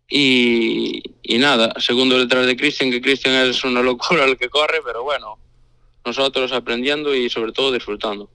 Y, 0.09 1.01
y 1.23 1.37
nada, 1.37 1.73
segundo 1.79 2.19
detrás 2.19 2.45
de 2.45 2.57
Cristian, 2.57 2.91
que 2.91 3.01
Cristian 3.01 3.33
es 3.47 3.63
una 3.63 3.81
locura 3.81 4.25
el 4.25 4.37
que 4.37 4.49
corre, 4.49 4.79
pero 4.85 5.03
bueno, 5.03 5.37
nosotros 6.05 6.51
aprendiendo 6.51 7.15
y 7.15 7.29
sobre 7.29 7.51
todo 7.51 7.71
disfrutando. 7.71 8.29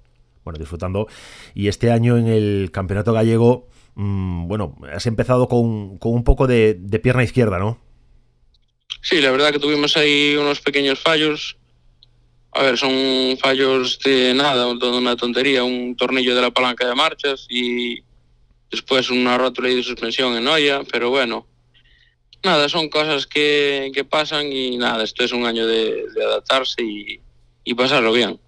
Bueno, 0.45 0.59
disfrutando. 0.59 1.09
Y 1.55 1.69
este 1.69 1.91
año 1.91 2.17
en 2.17 2.27
el 2.27 2.71
Campeonato 2.73 3.13
Gallego, 3.13 3.69
mmm, 3.95 4.49
bueno, 4.49 4.77
has 4.91 5.07
empezado 5.07 5.47
con, 5.47 5.99
con 5.99 6.13
un 6.15 6.25
poco 6.25 6.47
de, 6.47 6.75
de 6.75 6.99
pierna 6.99 7.23
izquierda, 7.23 7.59
¿no? 7.59 7.79
Sí, 9.03 9.21
la 9.21 9.31
verdad 9.31 9.53
que 9.53 9.59
tuvimos 9.59 9.97
ahí 9.97 10.37
unos 10.37 10.61
pequeños 10.61 10.99
fallos. 10.99 11.58
A 12.53 12.63
ver, 12.63 12.79
son 12.79 13.37
fallos 13.41 13.99
de 14.01 14.35
nada, 14.35 14.69
una 14.69 15.17
tontería, 15.17 15.65
un 15.65 15.95
tornillo 15.97 16.35
de 16.35 16.43
la 16.43 16.51
palanca 16.51 16.87
de 16.87 16.95
marchas 16.95 17.47
y 17.49 18.03
después 18.71 19.11
una 19.11 19.39
rótula 19.39 19.69
de 19.69 19.83
suspensión 19.83 20.37
en 20.37 20.49
olla, 20.49 20.83
pero 20.91 21.11
bueno, 21.11 21.47
nada, 22.43 22.69
son 22.69 22.89
cosas 22.89 23.27
que, 23.27 23.91
que 23.95 24.05
pasan 24.05 24.53
y 24.53 24.77
nada, 24.77 25.05
esto 25.05 25.25
es 25.25 25.33
un 25.33 25.47
año 25.47 25.67
de, 25.67 26.05
de 26.15 26.25
adaptarse 26.25 26.83
y, 26.83 27.21
y, 27.65 27.75
pasarlo 27.75 28.13
bien. 28.13 28.39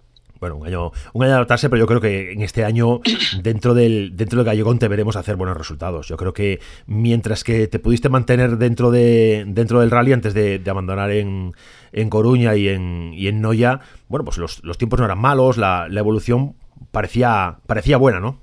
Bueno, 0.40 0.56
un 0.56 0.66
año, 0.66 0.90
un 1.12 1.22
año 1.22 1.32
de 1.32 1.36
adaptarse, 1.36 1.68
pero 1.68 1.80
yo 1.80 1.86
creo 1.86 2.00
que 2.00 2.32
en 2.32 2.40
este 2.40 2.64
año, 2.64 3.00
dentro 3.42 3.74
del, 3.74 4.16
dentro 4.16 4.38
del 4.38 4.46
Gallegón, 4.46 4.78
te 4.78 4.88
veremos 4.88 5.16
hacer 5.16 5.36
buenos 5.36 5.56
resultados. 5.56 6.08
Yo 6.08 6.16
creo 6.16 6.32
que 6.32 6.60
mientras 6.86 7.44
que 7.44 7.68
te 7.68 7.78
pudiste 7.78 8.08
mantener 8.08 8.56
dentro, 8.56 8.90
de, 8.90 9.44
dentro 9.46 9.80
del 9.80 9.90
rally 9.90 10.14
antes 10.14 10.32
de, 10.32 10.58
de 10.58 10.70
abandonar 10.70 11.10
en, 11.10 11.52
en, 11.92 12.08
Coruña 12.08 12.56
y 12.56 12.68
en, 12.68 13.12
y 13.14 13.28
en 13.28 13.42
Noya, 13.42 13.80
bueno, 14.08 14.24
pues 14.24 14.38
los, 14.38 14.64
los 14.64 14.78
tiempos 14.78 14.98
no 14.98 15.04
eran 15.04 15.18
malos, 15.18 15.58
la, 15.58 15.88
la 15.90 16.00
evolución 16.00 16.56
parecía, 16.90 17.58
parecía 17.66 17.98
buena, 17.98 18.20
¿no? 18.20 18.40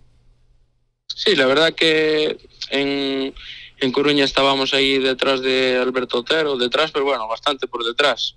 Sí, 1.08 1.36
la 1.36 1.48
verdad 1.48 1.74
que 1.74 2.38
en, 2.70 3.34
en 3.80 3.92
Coruña 3.92 4.24
estábamos 4.24 4.76
ahí 4.76 5.00
detrás 5.00 5.42
de 5.42 5.78
Alberto 5.78 6.20
Otero, 6.20 6.58
detrás, 6.58 6.92
pero 6.92 7.06
bueno, 7.06 7.28
bastante 7.28 7.68
por 7.68 7.84
detrás. 7.84 8.36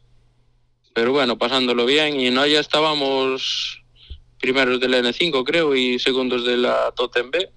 Pero 0.94 1.12
bueno, 1.12 1.38
pasándolo 1.38 1.86
bien 1.86 2.20
y 2.20 2.26
en 2.26 2.34
Noya 2.34 2.60
estábamos 2.60 3.82
primeros 4.40 4.80
del 4.80 4.94
N5 4.94 5.44
creo 5.44 5.74
y 5.74 5.98
segundos 5.98 6.44
de 6.44 6.56
la 6.56 6.92
Totem 6.96 7.30
B. 7.30 7.50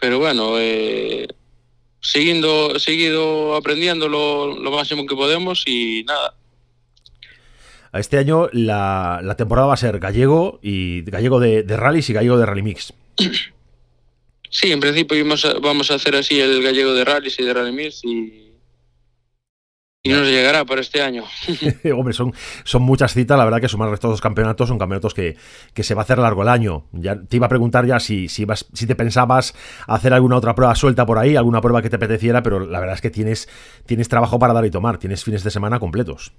Pero 0.00 0.18
bueno, 0.18 0.58
eh, 0.58 1.28
siguiendo, 2.00 2.78
seguido 2.80 3.54
aprendiendo 3.54 4.08
lo, 4.08 4.58
lo, 4.58 4.70
máximo 4.72 5.06
que 5.06 5.14
podemos 5.14 5.62
y 5.66 6.02
nada. 6.04 6.34
A 7.92 8.00
este 8.00 8.18
año 8.18 8.48
la, 8.52 9.20
la 9.22 9.36
temporada 9.36 9.68
va 9.68 9.74
a 9.74 9.76
ser 9.76 9.98
gallego 10.00 10.58
y 10.62 11.02
gallego 11.02 11.38
de, 11.38 11.62
de 11.62 11.76
rallies 11.76 12.08
y 12.10 12.14
gallego 12.14 12.38
de 12.38 12.46
rally 12.46 12.62
mix. 12.62 12.92
Sí, 14.50 14.72
en 14.72 14.80
principio 14.80 15.16
vamos 15.22 15.44
a, 15.44 15.54
vamos 15.60 15.90
a 15.90 15.94
hacer 15.94 16.16
así 16.16 16.40
el 16.40 16.62
gallego 16.62 16.92
de 16.94 17.04
rallies 17.04 17.38
y 17.38 17.44
de 17.44 17.54
rally 17.54 17.72
mix 17.72 18.04
y, 18.04 18.51
y 20.04 20.10
nos 20.10 20.26
llegará 20.26 20.64
para 20.64 20.80
este 20.80 21.00
año. 21.00 21.24
Hombre, 21.96 22.12
son, 22.12 22.34
son 22.64 22.82
muchas 22.82 23.14
citas, 23.14 23.38
la 23.38 23.44
verdad 23.44 23.60
que 23.60 23.68
sumar 23.68 23.92
estos 23.94 24.10
dos 24.10 24.20
campeonatos 24.20 24.68
son 24.68 24.78
campeonatos 24.78 25.14
que, 25.14 25.36
que, 25.74 25.84
se 25.84 25.94
va 25.94 26.02
a 26.02 26.04
hacer 26.04 26.18
largo 26.18 26.42
el 26.42 26.48
año. 26.48 26.88
Ya 26.92 27.20
te 27.20 27.36
iba 27.36 27.46
a 27.46 27.48
preguntar 27.48 27.86
ya 27.86 28.00
si, 28.00 28.28
si, 28.28 28.44
vas, 28.44 28.66
si 28.72 28.86
te 28.86 28.96
pensabas 28.96 29.54
hacer 29.86 30.12
alguna 30.12 30.36
otra 30.36 30.56
prueba 30.56 30.74
suelta 30.74 31.06
por 31.06 31.18
ahí, 31.18 31.36
alguna 31.36 31.60
prueba 31.60 31.82
que 31.82 31.90
te 31.90 31.96
apeteciera, 31.96 32.42
pero 32.42 32.66
la 32.66 32.80
verdad 32.80 32.96
es 32.96 33.00
que 33.00 33.10
tienes, 33.10 33.48
tienes 33.86 34.08
trabajo 34.08 34.40
para 34.40 34.52
dar 34.52 34.66
y 34.66 34.70
tomar, 34.70 34.98
tienes 34.98 35.22
fines 35.22 35.44
de 35.44 35.50
semana 35.52 35.78
completos. 35.78 36.32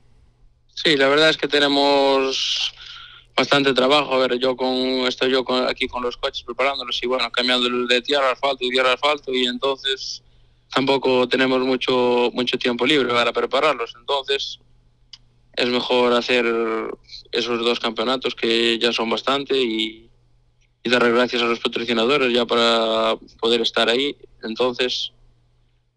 Sí, 0.75 0.97
la 0.97 1.07
verdad 1.07 1.29
es 1.29 1.37
que 1.37 1.47
tenemos 1.47 2.73
bastante 3.35 3.73
trabajo. 3.73 4.13
A 4.13 4.27
ver, 4.27 4.39
yo 4.39 4.57
con 4.57 4.75
estoy 5.07 5.31
yo 5.31 5.45
con, 5.45 5.69
aquí 5.69 5.87
con 5.87 6.03
los 6.03 6.17
coches 6.17 6.43
preparándolos 6.43 7.01
y 7.01 7.07
bueno, 7.07 7.31
cambiando 7.31 7.69
de 7.87 8.01
tierra 8.01 8.27
al 8.27 8.33
asfalto 8.33 8.65
y 8.65 8.71
tierra 8.71 8.89
al 8.89 8.95
asfalto 8.95 9.31
y 9.31 9.45
entonces 9.45 10.22
tampoco 10.73 11.27
tenemos 11.27 11.61
mucho 11.61 12.31
mucho 12.33 12.57
tiempo 12.57 12.85
libre 12.85 13.09
para 13.09 13.33
prepararlos. 13.33 13.95
Entonces 13.99 14.59
es 15.55 15.69
mejor 15.69 16.13
hacer 16.13 16.45
esos 17.31 17.59
dos 17.59 17.79
campeonatos 17.79 18.35
que 18.35 18.79
ya 18.79 18.91
son 18.91 19.09
bastante 19.09 19.55
y, 19.57 20.09
y 20.83 20.89
dar 20.89 21.11
gracias 21.11 21.41
a 21.41 21.45
los 21.45 21.59
patrocinadores 21.59 22.33
ya 22.33 22.45
para 22.45 23.15
poder 23.39 23.61
estar 23.61 23.89
ahí. 23.89 24.17
Entonces 24.43 25.11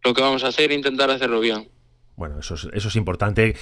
lo 0.04 0.14
que 0.14 0.22
vamos 0.22 0.44
a 0.44 0.48
hacer 0.48 0.70
es 0.70 0.76
intentar 0.76 1.10
hacerlo 1.10 1.40
bien. 1.40 1.68
Bueno, 2.16 2.38
eso 2.40 2.54
es, 2.54 2.66
eso 2.72 2.88
es 2.88 2.96
importante, 2.96 3.54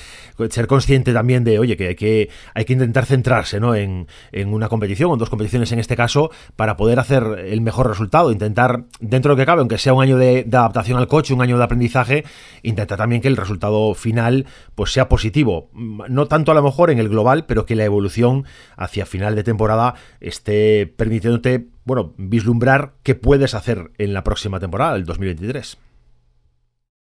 ser 0.50 0.68
consciente 0.68 1.12
también 1.12 1.42
de, 1.42 1.58
oye, 1.58 1.76
que 1.76 1.88
hay 1.88 1.94
que, 1.96 2.30
hay 2.54 2.64
que 2.64 2.74
intentar 2.74 3.04
centrarse 3.04 3.58
¿no? 3.58 3.74
en, 3.74 4.06
en, 4.30 4.54
una 4.54 4.68
competición, 4.68 5.10
o 5.10 5.14
en 5.14 5.18
dos 5.18 5.28
competiciones 5.28 5.72
en 5.72 5.80
este 5.80 5.96
caso, 5.96 6.30
para 6.54 6.76
poder 6.76 7.00
hacer 7.00 7.24
el 7.46 7.60
mejor 7.62 7.88
resultado, 7.88 8.30
intentar, 8.30 8.84
dentro 9.00 9.30
de 9.30 9.36
lo 9.36 9.42
que 9.42 9.46
cabe, 9.46 9.58
aunque 9.58 9.76
sea 9.76 9.92
un 9.92 10.02
año 10.02 10.16
de, 10.18 10.44
de, 10.44 10.56
adaptación 10.56 10.98
al 10.98 11.08
coche, 11.08 11.34
un 11.34 11.42
año 11.42 11.58
de 11.58 11.64
aprendizaje, 11.64 12.24
intentar 12.62 12.96
también 12.96 13.20
que 13.20 13.26
el 13.26 13.36
resultado 13.36 13.92
final 13.94 14.46
pues 14.76 14.92
sea 14.92 15.08
positivo. 15.08 15.68
No 15.74 16.28
tanto 16.28 16.52
a 16.52 16.54
lo 16.54 16.62
mejor 16.62 16.90
en 16.90 17.00
el 17.00 17.08
global, 17.08 17.46
pero 17.46 17.66
que 17.66 17.74
la 17.74 17.84
evolución 17.84 18.44
hacia 18.76 19.04
final 19.04 19.34
de 19.34 19.42
temporada 19.42 19.96
esté 20.20 20.86
permitiéndote, 20.86 21.66
bueno, 21.84 22.14
vislumbrar 22.18 22.92
qué 23.02 23.16
puedes 23.16 23.54
hacer 23.54 23.90
en 23.98 24.14
la 24.14 24.22
próxima 24.22 24.60
temporada, 24.60 24.94
el 24.94 25.04
2023. 25.04 25.78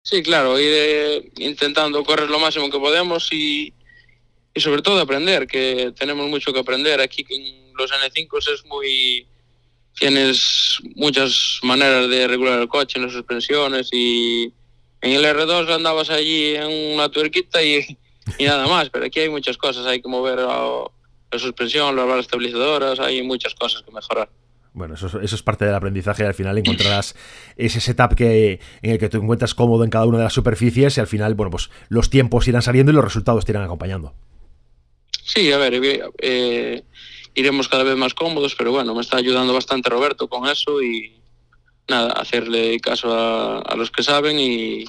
Sí, 0.02 0.22
claro, 0.22 0.58
ir 0.58 0.70
eh, 0.70 1.30
intentando 1.38 2.02
correr 2.02 2.30
lo 2.30 2.38
máximo 2.38 2.70
que 2.70 2.78
podemos 2.78 3.30
y, 3.32 3.74
y, 4.54 4.60
sobre 4.60 4.80
todo 4.80 5.00
aprender, 5.00 5.46
que 5.46 5.92
tenemos 5.98 6.28
mucho 6.28 6.52
que 6.52 6.60
aprender. 6.60 7.00
Aquí 7.00 7.26
en 7.28 7.74
los 7.74 7.90
N5 7.92 8.38
es 8.38 8.64
muy... 8.64 9.26
Tienes 9.98 10.78
muchas 10.94 11.58
maneras 11.62 12.08
de 12.08 12.28
regular 12.28 12.60
el 12.60 12.68
coche 12.68 13.00
las 13.00 13.12
suspensiones 13.12 13.88
y 13.92 14.52
en 15.00 15.12
el 15.12 15.24
R2 15.24 15.74
andabas 15.74 16.10
allí 16.10 16.54
en 16.54 16.94
una 16.94 17.08
tuerquita 17.08 17.62
y, 17.62 17.98
y 18.38 18.44
nada 18.44 18.66
más, 18.68 18.90
pero 18.90 19.06
aquí 19.06 19.20
hay 19.20 19.28
muchas 19.28 19.56
cosas, 19.56 19.86
hay 19.86 20.00
que 20.00 20.08
mover 20.08 20.38
la, 20.38 20.84
la 21.30 21.38
suspensión, 21.38 21.96
las 21.96 22.06
balas 22.06 22.26
estabilizadoras, 22.26 23.00
hay 23.00 23.22
muchas 23.22 23.54
cosas 23.54 23.82
que 23.82 23.90
mejorar. 23.90 24.30
Bueno, 24.78 24.94
eso, 24.94 25.08
eso, 25.20 25.34
es 25.34 25.42
parte 25.42 25.64
del 25.64 25.74
aprendizaje. 25.74 26.24
Al 26.24 26.34
final 26.34 26.56
encontrarás 26.56 27.16
ese 27.56 27.80
setup 27.80 28.14
que, 28.14 28.60
en 28.80 28.92
el 28.92 28.98
que 28.98 29.08
te 29.08 29.16
encuentras 29.16 29.54
cómodo 29.54 29.82
en 29.82 29.90
cada 29.90 30.06
una 30.06 30.18
de 30.18 30.24
las 30.24 30.32
superficies 30.32 30.96
y 30.96 31.00
al 31.00 31.08
final, 31.08 31.34
bueno, 31.34 31.50
pues 31.50 31.68
los 31.88 32.10
tiempos 32.10 32.46
irán 32.46 32.62
saliendo 32.62 32.92
y 32.92 32.94
los 32.94 33.04
resultados 33.04 33.44
te 33.44 33.50
irán 33.52 33.64
acompañando. 33.64 34.14
Sí, 35.24 35.50
a 35.50 35.58
ver, 35.58 35.80
eh, 36.20 36.84
iremos 37.34 37.68
cada 37.68 37.82
vez 37.82 37.96
más 37.96 38.14
cómodos, 38.14 38.54
pero 38.54 38.70
bueno, 38.70 38.94
me 38.94 39.00
está 39.00 39.16
ayudando 39.16 39.52
bastante 39.52 39.90
Roberto 39.90 40.28
con 40.28 40.48
eso 40.48 40.80
y 40.80 41.20
nada, 41.88 42.12
hacerle 42.12 42.78
caso 42.78 43.12
a, 43.12 43.58
a 43.58 43.74
los 43.74 43.90
que 43.90 44.04
saben 44.04 44.38
y, 44.38 44.84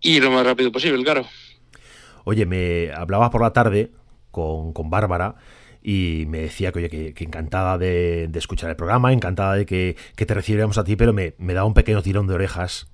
y 0.00 0.20
lo 0.20 0.30
más 0.30 0.46
rápido 0.46 0.70
posible, 0.70 1.02
claro. 1.02 1.26
Oye, 2.24 2.46
me 2.46 2.92
hablaba 2.92 3.28
por 3.30 3.42
la 3.42 3.52
tarde 3.52 3.90
con, 4.30 4.72
con 4.72 4.88
Bárbara 4.88 5.34
y 5.82 6.24
me 6.28 6.40
decía 6.40 6.72
que, 6.72 6.78
oye, 6.78 7.12
que, 7.14 7.24
encantada 7.24 7.78
de, 7.78 8.30
escuchar 8.34 8.70
el 8.70 8.76
programa, 8.76 9.12
encantada 9.12 9.54
de 9.54 9.66
que, 9.66 9.96
te 10.14 10.34
recibiéramos 10.34 10.78
a 10.78 10.84
ti, 10.84 10.96
pero 10.96 11.12
me, 11.12 11.34
me 11.38 11.54
da 11.54 11.64
un 11.64 11.74
pequeño 11.74 12.02
tirón 12.02 12.26
de 12.26 12.34
orejas 12.34 12.88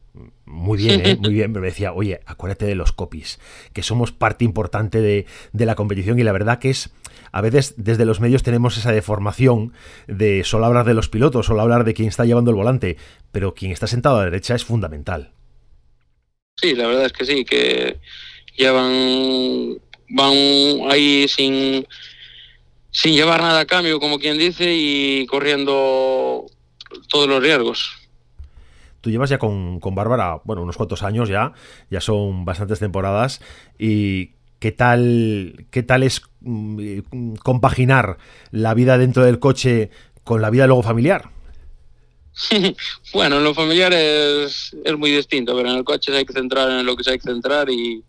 muy 0.44 0.78
bien, 0.78 1.06
¿eh? 1.06 1.16
muy 1.20 1.34
bien. 1.34 1.52
Me 1.52 1.60
decía, 1.60 1.92
oye, 1.92 2.20
acuérdate 2.26 2.66
de 2.66 2.74
los 2.74 2.92
copies, 2.92 3.38
que 3.72 3.82
somos 3.82 4.12
parte 4.12 4.44
importante 4.44 5.00
de, 5.00 5.26
de, 5.52 5.66
la 5.66 5.74
competición 5.74 6.18
y 6.18 6.24
la 6.24 6.32
verdad 6.32 6.58
que 6.58 6.70
es, 6.70 6.90
a 7.32 7.40
veces 7.40 7.74
desde 7.76 8.04
los 8.04 8.20
medios 8.20 8.42
tenemos 8.42 8.76
esa 8.76 8.92
deformación 8.92 9.72
de 10.06 10.44
solo 10.44 10.66
hablar 10.66 10.86
de 10.86 10.94
los 10.94 11.08
pilotos, 11.08 11.46
solo 11.46 11.60
hablar 11.60 11.84
de 11.84 11.94
quien 11.94 12.08
está 12.08 12.24
llevando 12.24 12.50
el 12.50 12.56
volante, 12.56 12.96
pero 13.32 13.54
quien 13.54 13.72
está 13.72 13.86
sentado 13.86 14.16
a 14.16 14.20
la 14.20 14.24
derecha 14.26 14.54
es 14.54 14.64
fundamental. 14.64 15.32
Sí, 16.56 16.74
la 16.74 16.88
verdad 16.88 17.06
es 17.06 17.12
que 17.12 17.24
sí, 17.24 17.44
que 17.44 17.98
llevan, 18.56 19.78
van 20.08 20.34
ahí 20.90 21.26
sin, 21.28 21.86
sin 22.90 23.14
llevar 23.14 23.40
nada 23.40 23.60
a 23.60 23.66
cambio, 23.66 24.00
como 24.00 24.18
quien 24.18 24.38
dice, 24.38 24.74
y 24.74 25.26
corriendo 25.26 26.46
todos 27.08 27.28
los 27.28 27.42
riesgos. 27.42 27.90
Tú 29.00 29.10
llevas 29.10 29.30
ya 29.30 29.38
con, 29.38 29.78
con 29.80 29.94
Bárbara, 29.94 30.40
bueno, 30.44 30.62
unos 30.62 30.76
cuantos 30.76 31.02
años 31.02 31.28
ya, 31.28 31.52
ya 31.90 32.00
son 32.00 32.44
bastantes 32.44 32.80
temporadas. 32.80 33.40
¿Y 33.78 34.32
qué 34.58 34.72
tal, 34.72 35.66
qué 35.70 35.82
tal 35.82 36.02
es 36.02 36.22
mm, 36.40 37.34
compaginar 37.42 38.18
la 38.50 38.74
vida 38.74 38.98
dentro 38.98 39.24
del 39.24 39.38
coche 39.38 39.90
con 40.24 40.42
la 40.42 40.50
vida 40.50 40.66
luego 40.66 40.82
familiar? 40.82 41.30
bueno, 43.12 43.38
en 43.38 43.44
lo 43.44 43.54
familiar 43.54 43.92
es, 43.92 44.72
muy 44.96 45.10
distinto, 45.10 45.56
pero 45.56 45.70
en 45.70 45.76
el 45.76 45.84
coche 45.84 46.16
hay 46.16 46.24
que 46.24 46.32
centrar 46.32 46.70
en 46.70 46.86
lo 46.86 46.96
que 46.96 47.04
se 47.04 47.12
hay 47.12 47.18
que 47.18 47.30
centrar 47.30 47.68
y, 47.70 48.04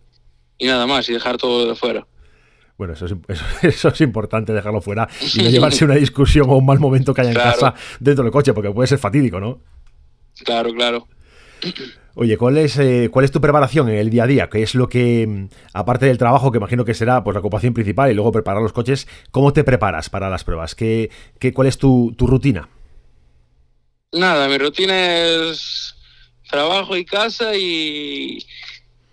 nada 0.59 0.85
más, 0.87 1.09
y 1.09 1.13
dejar 1.13 1.37
todo 1.37 1.67
de 1.67 1.75
fuera. 1.75 2.05
Bueno, 2.79 2.93
eso 2.93 3.07
es, 3.07 3.13
eso, 3.61 3.89
es, 3.89 4.01
importante 4.01 4.53
dejarlo 4.53 4.79
fuera 4.79 5.09
y 5.35 5.43
no 5.43 5.49
llevarse 5.49 5.83
una 5.83 5.95
discusión 5.95 6.49
o 6.49 6.55
un 6.55 6.65
mal 6.65 6.79
momento 6.79 7.13
que 7.13 7.19
haya 7.19 7.31
en 7.31 7.35
casa 7.35 7.75
dentro 7.99 8.23
del 8.23 8.31
coche, 8.31 8.53
porque 8.53 8.71
puede 8.71 8.87
ser 8.87 8.97
fatídico, 8.97 9.41
¿no? 9.41 9.59
Claro, 10.45 10.73
claro. 10.73 11.05
Oye, 12.15 12.37
¿cuál 12.37 12.57
es, 12.57 12.79
eh, 12.79 13.09
¿cuál 13.11 13.25
es 13.25 13.31
tu 13.31 13.41
preparación 13.41 13.89
en 13.89 13.95
el 13.97 14.09
día 14.09 14.23
a 14.23 14.27
día? 14.27 14.49
¿Qué 14.49 14.63
es 14.63 14.75
lo 14.75 14.87
que, 14.87 15.27
mm, 15.27 15.49
aparte 15.73 16.05
del 16.05 16.17
trabajo, 16.17 16.53
que 16.53 16.57
imagino 16.57 16.85
que 16.85 16.93
será 16.93 17.21
pues, 17.21 17.33
la 17.33 17.41
ocupación 17.41 17.73
principal 17.73 18.11
y 18.11 18.13
luego 18.13 18.31
preparar 18.31 18.61
los 18.63 18.71
coches, 18.71 19.09
¿cómo 19.29 19.51
te 19.51 19.65
preparas 19.65 20.09
para 20.09 20.29
las 20.29 20.45
pruebas? 20.45 20.73
¿Qué, 20.73 21.11
qué, 21.37 21.51
¿Cuál 21.51 21.67
es 21.67 21.77
tu, 21.77 22.15
rutina? 22.17 22.69
Nada, 24.13 24.47
mi 24.47 24.57
rutina 24.57 24.93
es 24.95 25.95
trabajo 26.49 26.95
y 26.95 27.03
casa 27.03 27.53
y, 27.57 28.39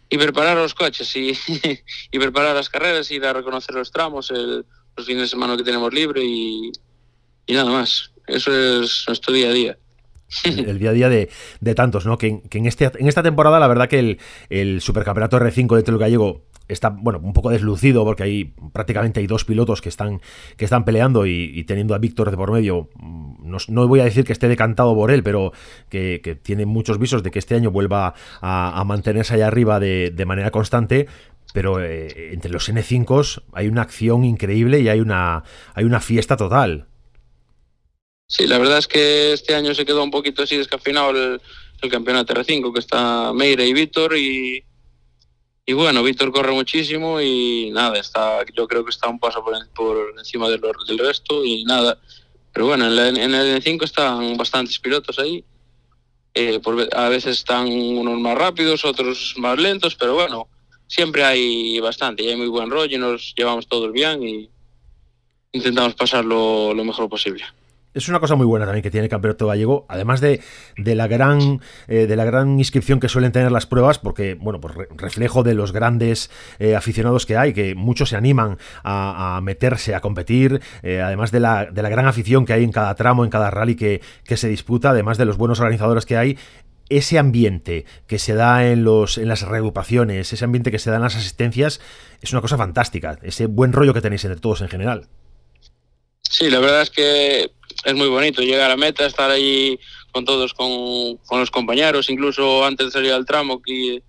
y 0.09 0.19
preparar 0.19 0.57
los 0.57 0.75
coches 0.75 1.15
y, 1.17 1.33
y, 2.11 2.19
preparar 2.19 2.55
las 2.55 2.69
carreras, 2.69 3.11
ir 3.11 3.25
a 3.25 3.33
reconocer 3.33 3.75
los 3.75 3.91
tramos, 3.91 4.31
el, 4.31 4.65
los 4.97 5.07
fines 5.07 5.23
de 5.23 5.29
semana 5.29 5.57
que 5.57 5.65
tenemos 5.65 5.93
libre 5.93 6.23
y, 6.25 6.73
y 7.47 7.55
nada 7.55 7.71
más. 7.71 8.13
Eso 8.27 8.53
es 8.53 9.05
nuestro 9.07 9.33
día 9.33 9.49
a 9.49 9.53
día 9.53 9.79
el, 10.45 10.79
día 10.79 10.91
a 10.91 10.93
día 10.93 11.09
de, 11.09 11.75
tantos, 11.75 12.07
¿no? 12.07 12.19
Que, 12.19 12.41
en, 12.51 12.67
este, 12.67 12.91
en 12.99 13.09
esta 13.09 13.23
temporada, 13.23 13.61
la 13.61 13.69
verdad 13.69 13.89
que 13.89 13.99
el, 13.99 14.19
el 14.51 14.81
Supercampeonato 14.81 15.39
R5 15.39 15.77
de 15.77 15.83
Telo 15.83 15.99
Gallego 15.99 16.43
está, 16.69 16.91
bueno, 16.91 17.21
un 17.23 17.33
poco 17.33 17.51
deslucido 17.51 18.05
porque 18.05 18.25
hay 18.25 18.45
prácticamente 18.73 19.21
hay 19.21 19.27
dos 19.27 19.45
pilotos 19.45 19.81
que 19.81 19.89
están, 19.89 20.21
que 20.57 20.65
están 20.65 20.85
peleando 20.85 21.27
y, 21.27 21.65
teniendo 21.65 21.95
a 21.95 21.99
Víctor 21.99 22.31
de 22.31 22.37
por 22.37 22.53
medio. 22.53 22.89
Mm, 22.97 23.57
no, 23.69 23.89
voy 23.89 24.01
a 24.01 24.05
decir 24.05 24.25
que 24.25 24.33
esté 24.33 24.49
decantado 24.49 24.95
por 24.95 25.11
él, 25.11 25.23
pero 25.23 25.53
que, 25.89 26.39
tiene 26.43 26.67
muchos 26.67 26.99
visos 26.99 27.23
de 27.23 27.31
que 27.31 27.39
este 27.39 27.55
año 27.55 27.71
vuelva 27.71 28.15
a, 28.41 28.85
mantenerse 28.85 29.35
allá 29.35 29.47
arriba 29.47 29.81
de, 29.81 30.25
manera 30.27 30.51
constante. 30.51 31.07
Pero 31.53 31.83
eh, 31.83 32.33
entre 32.33 32.51
los 32.51 32.69
N5 32.69 33.43
hay 33.53 33.69
una 33.69 33.83
acción 33.83 34.25
increíble 34.25 34.81
y 34.81 34.89
hay 34.89 35.01
una, 35.01 35.45
hay 35.75 35.85
una 35.85 36.01
fiesta 36.01 36.37
total. 36.37 36.87
Sí, 38.29 38.47
la 38.47 38.59
verdad 38.59 38.79
es 38.79 38.89
que 38.89 39.33
este 39.33 39.55
año 39.55 39.73
se 39.73 39.87
quedó 39.87 40.03
un 40.03 40.11
poquito 40.11 40.43
así 40.43 40.57
descafinado 40.57 41.11
el, 41.11 41.41
campeonato 41.89 42.35
R5, 42.35 42.73
que 42.73 42.81
está 42.81 43.33
Meire 43.33 43.65
y 43.65 43.73
Víctor 43.73 44.17
y, 44.17 44.65
y 45.69 45.73
bueno, 45.73 46.05
Víctor 46.05 46.31
corre 46.31 46.53
muchísimo 46.53 47.21
y 47.21 47.71
nada, 47.73 47.99
está, 47.99 48.45
yo 48.55 48.69
creo 48.69 48.85
que 48.85 48.91
está 48.91 49.09
un 49.09 49.19
paso 49.19 49.45
por, 49.45 49.55
por 49.71 50.15
encima 50.17 50.49
del, 50.49 50.61
del 50.61 50.99
resto 50.99 51.45
y 51.45 51.65
nada. 51.65 51.99
Pero 52.53 52.67
bueno, 52.67 52.87
en, 52.87 53.17
el 53.19 53.61
N5 53.61 53.83
están 53.83 54.37
bastantes 54.37 54.79
pilotos 54.79 55.19
ahí. 55.19 55.45
Eh, 56.35 56.61
a 56.93 57.09
veces 57.09 57.39
están 57.39 57.67
unos 57.67 58.21
más 58.21 58.39
rápidos, 58.39 58.85
otros 58.85 59.35
más 59.39 59.59
lentos, 59.59 59.97
pero 59.97 60.15
bueno, 60.15 60.49
siempre 60.87 61.25
hay 61.25 61.81
bastante 61.81 62.23
y 62.23 62.29
hay 62.29 62.37
muy 62.37 62.49
buen 62.49 62.71
rollo 62.71 62.95
y 62.95 63.01
nos 63.01 63.35
llevamos 63.37 63.67
todos 63.67 63.91
bien 63.93 64.23
y 64.23 64.49
intentamos 65.51 65.95
pasarlo 65.95 66.73
lo 66.75 66.85
mejor 66.85 67.09
posible 67.09 67.45
es 67.97 68.09
una 68.09 68.21
cosa 68.21 68.35
muy 68.35 68.47
buena 68.47 68.67
también 68.67 68.83
que 68.83 68.91
tiene 68.91 69.05
el 69.05 69.11
campeonato 69.11 69.47
gallego, 69.47 69.87
además 69.89 70.21
de, 70.21 70.41
la 70.77 71.07
gran 71.07 71.61
eh, 71.89 72.07
de 72.07 72.15
la 72.15 72.25
gran 72.25 72.59
inscripción 72.59 73.01
que 73.01 73.09
suelen 73.09 73.33
tener 73.33 73.51
las 73.51 73.67
pruebas, 73.67 73.99
porque 73.99 74.35
bueno, 74.35 74.61
pues 74.61 74.75
reflejo 74.97 75.43
de 75.43 75.55
los 75.55 75.73
grandes 75.73 76.31
eh, 76.59 76.77
aficionados 76.77 77.25
que 77.25 77.37
hay, 77.37 77.55
que 77.55 77.75
muchos 77.75 78.11
se 78.11 78.17
animan 78.17 78.59
a, 78.85 79.41
meterse 79.43 79.95
a 79.95 80.01
competir, 80.01 80.61
eh, 80.83 81.01
además 81.01 81.33
de 81.33 81.41
la, 81.41 81.67
de 81.67 81.83
la 81.83 81.89
gran 81.89 82.07
afición 82.07 82.45
que 82.45 82.53
hay 82.53 82.65
en 82.65 82.73
cada 82.73 82.95
tramo, 82.95 83.25
en 83.25 83.31
cada 83.31 83.51
rally 83.51 83.77
que, 83.77 84.03
que 84.25 84.37
se 84.37 84.49
disputa, 84.49 84.91
además 84.91 85.17
de 85.17 85.25
los 85.25 85.39
buenos 85.39 85.61
organizadores 85.61 86.05
que 86.05 86.19
hay, 86.19 86.39
ese 86.89 87.19
ambiente 87.19 87.87
que 88.07 88.19
se 88.19 88.35
da 88.35 88.67
en, 88.67 88.85
los, 88.85 89.19
en 89.19 89.29
las 89.29 89.43
reagrupaciones, 89.43 90.33
ese 90.33 90.45
ambiente 90.45 90.71
que 90.71 90.79
se 90.79 90.91
da 90.91 90.97
en 90.97 91.03
las 91.03 91.17
asistencias, 91.17 91.81
es 92.21 92.33
una 92.33 92.43
cosa 92.43 92.57
fantástica. 92.57 93.19
Ese 93.23 93.47
buen 93.47 93.73
rollo 93.73 93.95
que 93.95 94.01
tenéis 94.01 94.25
entre 94.25 94.41
todos 94.41 94.61
en 94.61 94.69
general. 94.69 95.09
Sí, 96.23 96.51
la 96.51 96.59
verdad 96.59 96.83
es 96.83 96.91
que 96.91 97.51
es 97.85 97.95
muy 97.95 98.09
bonito 98.09 98.43
llegar 98.43 98.71
a 98.71 98.77
meta, 98.77 99.07
estar 99.07 99.31
ahí 99.31 99.79
con 100.13 100.25
todos, 100.25 100.55
con, 100.55 101.19
los 101.39 101.51
compañeros, 101.51 102.09
incluso 102.09 102.65
antes 102.65 102.87
de 102.87 102.93
salir 102.93 103.13
al 103.13 103.27
tramo 103.27 103.61
que 103.61 104.03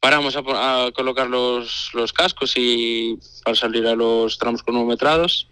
paramos 0.00 0.36
a, 0.36 0.90
colocar 0.94 1.28
los, 1.28 1.90
los, 1.94 2.12
cascos 2.12 2.54
y 2.56 3.18
para 3.44 3.54
salir 3.54 3.86
a 3.86 3.94
los 3.94 4.38
tramos 4.38 4.62
cronometrados 4.62 5.48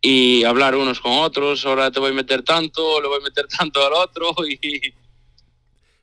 y 0.00 0.44
hablar 0.44 0.74
unos 0.74 1.00
con 1.00 1.12
otros, 1.12 1.64
ahora 1.66 1.90
te 1.90 2.00
voy 2.00 2.10
a 2.10 2.14
meter 2.14 2.42
tanto, 2.42 3.00
le 3.00 3.08
voy 3.08 3.18
a 3.20 3.24
meter 3.24 3.46
tanto 3.46 3.84
al 3.86 3.92
otro 3.92 4.34
y, 4.48 4.94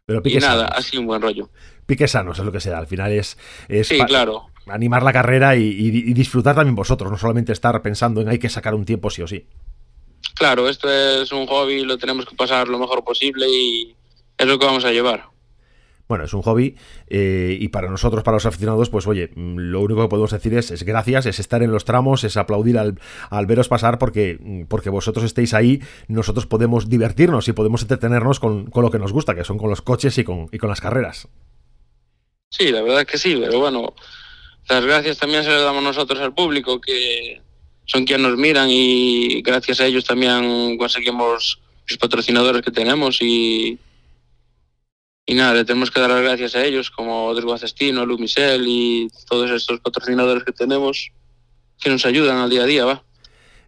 Pero 0.06 0.22
y 0.24 0.38
nada, 0.38 0.68
así 0.68 0.98
un 0.98 1.06
buen 1.06 1.22
rollo. 1.22 1.50
Piques 1.86 2.12
sanos 2.12 2.40
es 2.40 2.46
lo 2.46 2.52
que 2.52 2.62
sea, 2.62 2.78
al 2.78 2.88
final 2.88 3.12
es... 3.12 3.38
sí, 3.84 4.00
claro. 4.06 4.48
Animar 4.68 5.02
la 5.02 5.12
carrera 5.12 5.56
y, 5.56 5.64
y 5.64 6.14
disfrutar 6.14 6.56
también 6.56 6.76
vosotros, 6.76 7.10
no 7.10 7.18
solamente 7.18 7.52
estar 7.52 7.82
pensando 7.82 8.22
en 8.22 8.30
hay 8.30 8.38
que 8.38 8.50
sacar 8.50 8.76
un 8.76 8.86
tiempo 8.86 9.10
sí 9.10 9.22
o 9.24 9.28
sí 9.28 9.48
claro, 10.36 10.70
esto 10.70 10.90
es 10.90 11.32
un 11.32 11.48
hobby, 11.48 11.84
lo 11.84 11.98
tenemos 11.98 12.26
que 12.26 12.36
pasar 12.36 12.68
lo 12.68 12.80
mejor 12.80 13.04
posible 13.04 13.48
y 13.50 13.96
es 14.38 14.48
lo 14.48 14.58
que 14.58 14.66
vamos 14.66 14.86
a 14.86 14.92
llevar. 14.92 15.30
Bueno, 16.10 16.24
es 16.24 16.34
un 16.34 16.42
hobby 16.42 16.76
eh, 17.08 17.56
y 17.60 17.68
para 17.68 17.88
nosotros, 17.88 18.24
para 18.24 18.38
los 18.38 18.48
aficionados, 18.48 18.90
pues 18.90 19.06
oye, 19.06 19.30
mm, 19.36 19.58
lo 19.58 19.82
único 19.82 20.02
que 20.02 20.08
podemos 20.08 20.32
decir 20.32 20.56
es, 20.56 20.72
es 20.72 20.82
gracias, 20.82 21.28
es 21.28 21.40
estar 21.40 21.62
en 21.62 21.72
los 21.72 21.86
tramos, 21.86 22.24
es 22.24 22.36
aplaudir 22.36 22.80
al, 22.80 22.98
veros 23.46 23.68
pasar 23.68 24.00
porque, 24.00 24.40
mm, 24.42 24.64
porque 24.64 24.90
vosotros 24.90 25.24
estéis 25.24 25.54
ahí, 25.54 25.84
nosotros 26.08 26.48
podemos 26.48 26.90
divertirnos 26.90 27.48
y 27.48 27.54
podemos 27.54 27.84
entretenernos 27.84 28.40
con, 28.40 28.72
lo 28.74 28.90
que 28.90 28.98
nos 28.98 29.14
gusta, 29.14 29.36
que 29.36 29.44
son 29.44 29.60
con 29.60 29.70
los 29.70 29.84
coches 29.84 30.18
y 30.18 30.24
con, 30.24 30.50
y 30.52 30.58
con 30.58 30.70
las 30.70 30.82
carreras. 30.82 31.28
Sí, 32.50 32.72
la 32.72 32.82
verdad 32.82 33.02
es 33.02 33.08
que 33.08 33.20
sí, 33.20 33.40
pero 33.40 33.60
bueno, 33.60 33.94
las 34.68 34.84
gracias 34.84 35.20
también 35.20 35.44
se 35.44 35.52
las 35.52 35.62
damos 35.62 35.84
nosotros 35.84 36.20
al 36.22 36.34
público, 36.34 36.82
que 36.82 37.40
son 37.90 38.06
quienes 38.06 38.28
nos 38.28 38.38
miran 38.38 38.70
y 38.70 39.42
gracias 39.42 39.80
a 39.80 39.88
ellos 39.88 40.06
también 40.06 40.78
conseguimos 40.78 41.60
los 41.88 41.98
patrocinadores 41.98 42.62
que 42.62 42.70
tenemos 42.70 43.20
y, 43.20 43.80
y 45.26 45.34
nada, 45.34 45.56
le 45.56 45.66
tenemos 45.66 45.90
que 45.90 46.00
dar 46.00 46.12
las 46.12 46.22
gracias 46.22 46.56
a 46.56 46.64
ellos 46.64 46.92
como 46.92 47.34
Desguacestino, 47.34 48.06
Lumicel 48.06 48.64
y 48.68 49.08
todos 49.28 49.50
estos 49.50 49.80
patrocinadores 49.80 50.44
que 50.44 50.52
tenemos 50.52 51.10
que 51.80 51.90
nos 51.90 52.06
ayudan 52.06 52.38
al 52.38 52.50
día 52.52 52.62
a 52.62 52.68
día, 52.68 52.86
va 52.86 53.04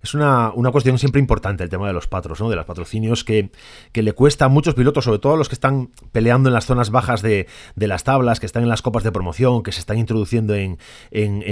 es 0.03 0.15
una, 0.15 0.51
cuestión 0.71 0.97
siempre 0.97 1.19
importante 1.19 1.63
el 1.63 1.69
tema 1.69 1.87
de 1.87 1.93
los 1.93 2.07
patros, 2.07 2.39
¿no? 2.39 2.49
de 2.49 2.55
los 2.55 2.65
patrocinios, 2.65 3.23
que, 3.23 3.51
le 3.93 4.13
cuesta 4.13 4.45
a 4.45 4.49
muchos 4.49 4.73
pilotos, 4.73 5.05
sobre 5.05 5.19
todo 5.19 5.33
a 5.33 5.37
los 5.37 5.47
que 5.47 5.55
están 5.55 5.89
peleando 6.11 6.49
en 6.49 6.53
las 6.53 6.65
zonas 6.65 6.89
bajas 6.89 7.21
de, 7.21 7.47
las 7.75 8.03
tablas, 8.03 8.39
que 8.39 8.45
están 8.45 8.63
en 8.63 8.69
las 8.69 8.81
copas 8.81 9.03
de 9.03 9.11
promoción, 9.11 9.61
que 9.63 9.71
se 9.71 9.79
están 9.79 9.99
introduciendo 9.99 10.55
en, 10.55 10.79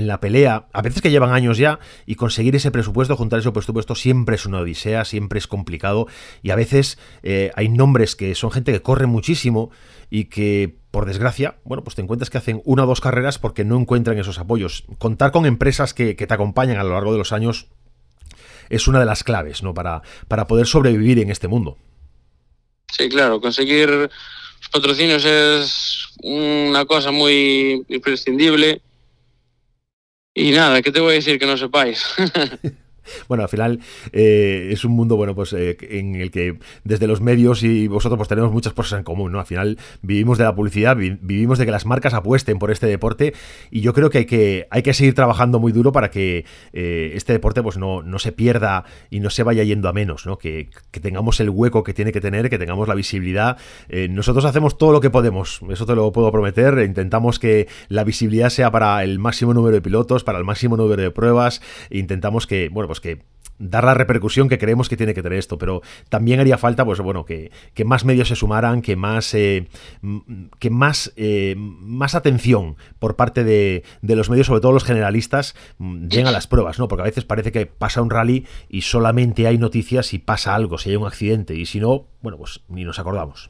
la 0.08 0.20
pelea, 0.20 0.68
a 0.74 0.82
veces 0.82 1.02
que 1.02 1.12
llevan 1.12 1.32
años 1.32 1.58
ya, 1.58 1.80
y 2.06 2.16
conseguir 2.16 2.56
ese 2.56 2.72
presupuesto, 2.72 3.16
juntar 3.16 3.40
ese 3.40 3.52
presupuesto, 3.52 3.94
siempre 3.94 4.36
es 4.36 4.46
una 4.46 4.60
odisea, 4.60 5.06
siempre 5.06 5.38
es 5.38 5.48
complicado, 5.48 6.08
y 6.42 6.50
a 6.50 6.56
veces 6.56 6.98
eh, 7.22 7.52
hay 7.56 7.70
nombres 7.70 8.16
que 8.16 8.34
son 8.34 8.52
gente 8.52 8.72
que 8.72 8.82
corre 8.82 9.06
muchísimo 9.06 9.70
y 10.10 10.26
que 10.26 10.80
por 10.90 11.06
desgracia, 11.06 11.58
bueno, 11.64 11.84
pues 11.84 11.96
te 11.96 12.02
encuentras 12.02 12.32
que 12.32 12.40
hacen 12.40 12.64
una 12.66 12.84
o 12.84 12.88
dos 12.88 13.00
carreras 13.00 13.38
porque 13.38 13.64
no 13.64 13.78
encuentran 13.78 14.18
esos 14.18 14.40
apoyos. 14.40 14.86
Contar 14.98 15.32
con 15.32 15.46
empresas 15.46 15.94
que, 15.94 16.16
que, 16.16 16.26
te 16.26 16.34
acompañan 16.34 16.78
a 16.78 16.84
lo 16.84 16.96
largo 16.96 17.12
de 17.12 17.20
los 17.20 17.32
años 17.32 17.68
es 18.70 18.88
una 18.88 19.00
de 19.00 19.06
las 19.06 19.24
claves 19.24 19.64
¿no? 19.64 19.74
para, 19.74 20.02
para 20.28 20.48
poder 20.48 20.68
sobrevivir 20.68 21.20
en 21.20 21.30
este 21.30 21.48
mundo. 21.48 21.78
Sí, 22.92 23.10
claro, 23.10 23.40
conseguir 23.40 24.10
patrocinios 24.72 25.26
es 25.26 26.08
una 26.22 26.86
cosa 26.86 27.12
muy 27.12 27.86
imprescindible 27.88 28.82
Y 30.34 30.52
nada, 30.52 30.82
¿qué 30.82 30.92
te 30.92 31.00
voy 31.00 31.12
a 31.12 31.16
decir 31.16 31.40
que 31.40 31.46
no 31.46 31.58
sepáis? 31.58 32.04
Bueno, 33.28 33.44
al 33.44 33.50
final 33.50 33.80
eh, 34.12 34.70
es 34.72 34.86
un 34.86 34.92
mundo, 34.94 35.16
bueno, 35.16 35.36
pues 35.36 35.54
eh, 35.54 35.78
en 35.82 36.16
el 36.16 36.32
que 36.32 36.58
desde 36.84 37.08
los 37.08 37.22
medios 37.22 37.64
y 37.64 37.88
vosotros 37.88 38.18
pues 38.18 38.30
tenemos 38.30 38.52
muchas 38.52 38.74
cosas 38.74 39.00
en 39.00 39.04
común, 39.04 39.32
¿no? 39.32 39.40
Al 39.40 39.46
final 39.46 39.78
vivimos 40.02 40.38
de 40.38 40.44
la 40.44 40.56
publicidad, 40.56 40.96
vivimos 40.98 41.58
de 41.58 41.66
que 41.66 41.72
las 41.72 41.86
marcas 41.86 42.14
apuesten 42.14 42.60
por 42.60 42.72
este 42.72 42.88
deporte 42.88 43.34
y 43.72 43.82
yo 43.82 43.94
creo 43.94 44.10
que 44.10 44.20
hay 44.20 44.26
que, 44.26 44.68
hay 44.70 44.82
que 44.82 44.94
seguir 44.94 45.16
trabajando 45.16 45.60
muy 45.60 45.72
duro 45.72 45.92
para 45.92 46.12
que 46.12 46.46
eh, 46.74 47.12
este 47.16 47.34
deporte 47.34 47.64
pues 47.64 47.78
no, 47.78 48.02
no, 48.04 48.20
se 48.20 48.32
pierda 48.32 48.86
y 49.10 49.20
no 49.20 49.30
se 49.30 49.44
vaya 49.44 49.64
yendo 49.64 49.90
a 49.90 49.94
menos, 49.94 50.26
¿no? 50.26 50.38
Que, 50.38 50.70
que, 50.92 51.00
tengamos 51.00 51.40
el 51.40 51.50
hueco 51.50 51.84
que 51.84 51.94
tiene 51.94 52.12
que 52.12 52.22
tener, 52.22 52.50
que 52.50 52.58
tengamos 52.58 52.88
la 52.88 52.96
visibilidad. 52.96 53.58
nosotros 54.10 54.46
hacemos 54.46 54.78
todo 54.78 54.92
lo 54.92 55.00
que 55.00 55.10
podemos, 55.10 55.62
eso 55.70 55.86
te 55.86 55.96
lo 55.96 56.12
puedo 56.12 56.32
prometer, 56.32 56.80
intentamos 56.80 57.40
que 57.40 57.68
la 57.88 58.04
visibilidad 58.04 58.50
sea 58.50 58.72
para 58.72 59.04
el 59.04 59.20
máximo 59.20 59.54
número 59.54 59.76
de 59.76 59.82
pilotos, 59.82 60.24
para 60.24 60.38
el 60.38 60.44
máximo 60.44 60.78
número 60.78 61.02
de 61.02 61.12
pruebas, 61.12 61.62
intentamos 61.90 62.48
que, 62.48 62.70
bueno, 62.70 62.88
pues 62.88 62.99
que 63.00 63.24
dar 63.60 63.84
la 63.84 63.94
repercusión 63.94 64.50
que 64.50 64.58
creemos 64.58 64.90
que 64.90 64.98
tiene 64.98 65.14
que 65.14 65.22
tener 65.22 65.38
esto, 65.38 65.58
pero 65.58 65.82
también 66.08 66.40
haría 66.40 66.58
falta, 66.58 66.86
pues 66.86 67.00
bueno, 67.02 67.26
que, 67.26 67.52
más 67.86 68.06
medios 68.06 68.30
se 68.30 68.36
sumaran, 68.36 68.82
que 68.82 68.96
más, 68.96 69.34
eh, 69.34 69.68
que 70.60 70.70
más, 70.70 71.12
eh, 71.18 71.56
más 71.58 72.16
atención 72.16 72.78
por 73.00 73.16
parte 73.16 73.44
de, 73.44 73.84
los 74.02 74.30
medios, 74.30 74.48
sobre 74.48 74.62
todo 74.62 74.72
los 74.72 74.86
generalistas, 74.86 75.56
lleguen 75.78 76.28
a 76.28 76.32
las 76.32 76.48
pruebas, 76.48 76.80
¿no? 76.80 76.88
Porque 76.88 77.02
a 77.02 77.06
veces 77.06 77.26
parece 77.26 77.52
que 77.52 77.66
pasa 77.66 78.02
un 78.02 78.10
rally 78.10 78.48
y 78.70 78.82
solamente 78.82 79.46
hay 79.46 79.58
noticias 79.58 80.08
si 80.08 80.20
pasa 80.20 80.56
algo, 80.56 80.78
si 80.78 80.90
hay 80.90 80.96
un 80.96 81.06
accidente, 81.06 81.56
y 81.56 81.66
si 81.66 81.80
no, 81.80 82.08
bueno, 82.22 82.38
pues 82.38 82.62
ni 82.70 82.86
nos 82.86 82.98
acordamos. 82.98 83.50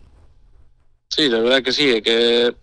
Sí, 1.09 1.29
la 1.29 1.39
verdad 1.39 1.63
que 1.63 1.71
sí, 1.71 2.01
que 2.01 2.53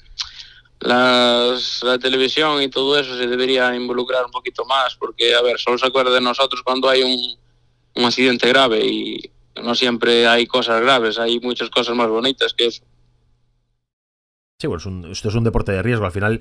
las, 0.80 1.82
la 1.82 1.98
televisión 1.98 2.62
y 2.62 2.68
todo 2.68 2.98
eso 2.98 3.16
se 3.16 3.26
debería 3.26 3.74
involucrar 3.74 4.24
un 4.24 4.30
poquito 4.30 4.64
más, 4.64 4.94
porque, 4.96 5.34
a 5.34 5.42
ver, 5.42 5.58
solo 5.58 5.78
se 5.78 5.86
acuerda 5.86 6.12
de 6.12 6.20
nosotros 6.20 6.62
cuando 6.62 6.88
hay 6.88 7.02
un, 7.02 7.38
un 7.94 8.04
accidente 8.04 8.48
grave 8.48 8.84
y 8.84 9.30
no 9.62 9.74
siempre 9.74 10.26
hay 10.26 10.46
cosas 10.46 10.80
graves, 10.80 11.18
hay 11.18 11.40
muchas 11.40 11.70
cosas 11.70 11.94
más 11.96 12.08
bonitas 12.08 12.52
que 12.54 12.66
eso. 12.66 12.82
Sí, 14.58 14.68
bueno, 14.68 15.12
esto 15.12 15.28
es 15.28 15.34
un 15.34 15.44
deporte 15.44 15.70
de 15.72 15.82
riesgo. 15.82 16.06
Al 16.06 16.12
final, 16.12 16.40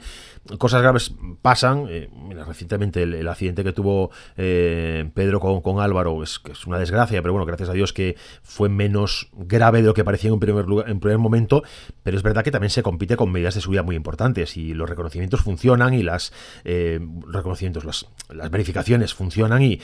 cosas 0.58 0.82
graves 0.82 1.13
pasan. 1.41 1.88
Eh, 1.89 2.10
recientemente 2.45 3.04
el, 3.04 3.28
accidente 3.28 3.62
que 3.62 3.73
tuvo 3.73 4.10
eh, 4.38 5.12
Pedro 5.13 5.41
con, 5.41 5.82
Álvaro 5.82 6.23
es, 6.23 6.39
es, 6.49 6.65
una 6.65 6.80
desgracia, 6.80 7.21
pero 7.21 7.34
bueno, 7.34 7.45
gracias 7.45 7.67
a 7.67 7.73
Dios 7.73 7.91
que 7.91 8.15
fue 8.41 8.69
menos 8.69 9.28
grave 9.34 9.82
de 9.82 9.88
lo 9.88 9.93
que 9.93 10.06
parecía 10.06 10.30
en 10.30 10.36
un 10.36 10.39
primer, 10.39 10.65
lugar, 10.65 10.89
en 10.89 11.01
primer 11.01 11.17
momento. 11.17 11.63
Pero 12.04 12.15
es 12.15 12.23
verdad 12.23 12.45
que 12.45 12.51
también 12.51 12.69
se 12.69 12.84
compite 12.84 13.17
con 13.17 13.34
medidas 13.34 13.56
de 13.56 13.60
seguridad 13.60 13.84
muy 13.84 13.97
importantes 13.97 14.56
y 14.56 14.73
los 14.73 14.89
reconocimientos 14.89 15.41
funcionan 15.41 15.93
y 15.93 16.01
las 16.01 16.32
eh, 16.63 17.01
reconocimientos, 17.28 17.84
las, 17.84 18.06
verificaciones 18.49 19.13
funcionan 19.13 19.62
y, 19.62 19.82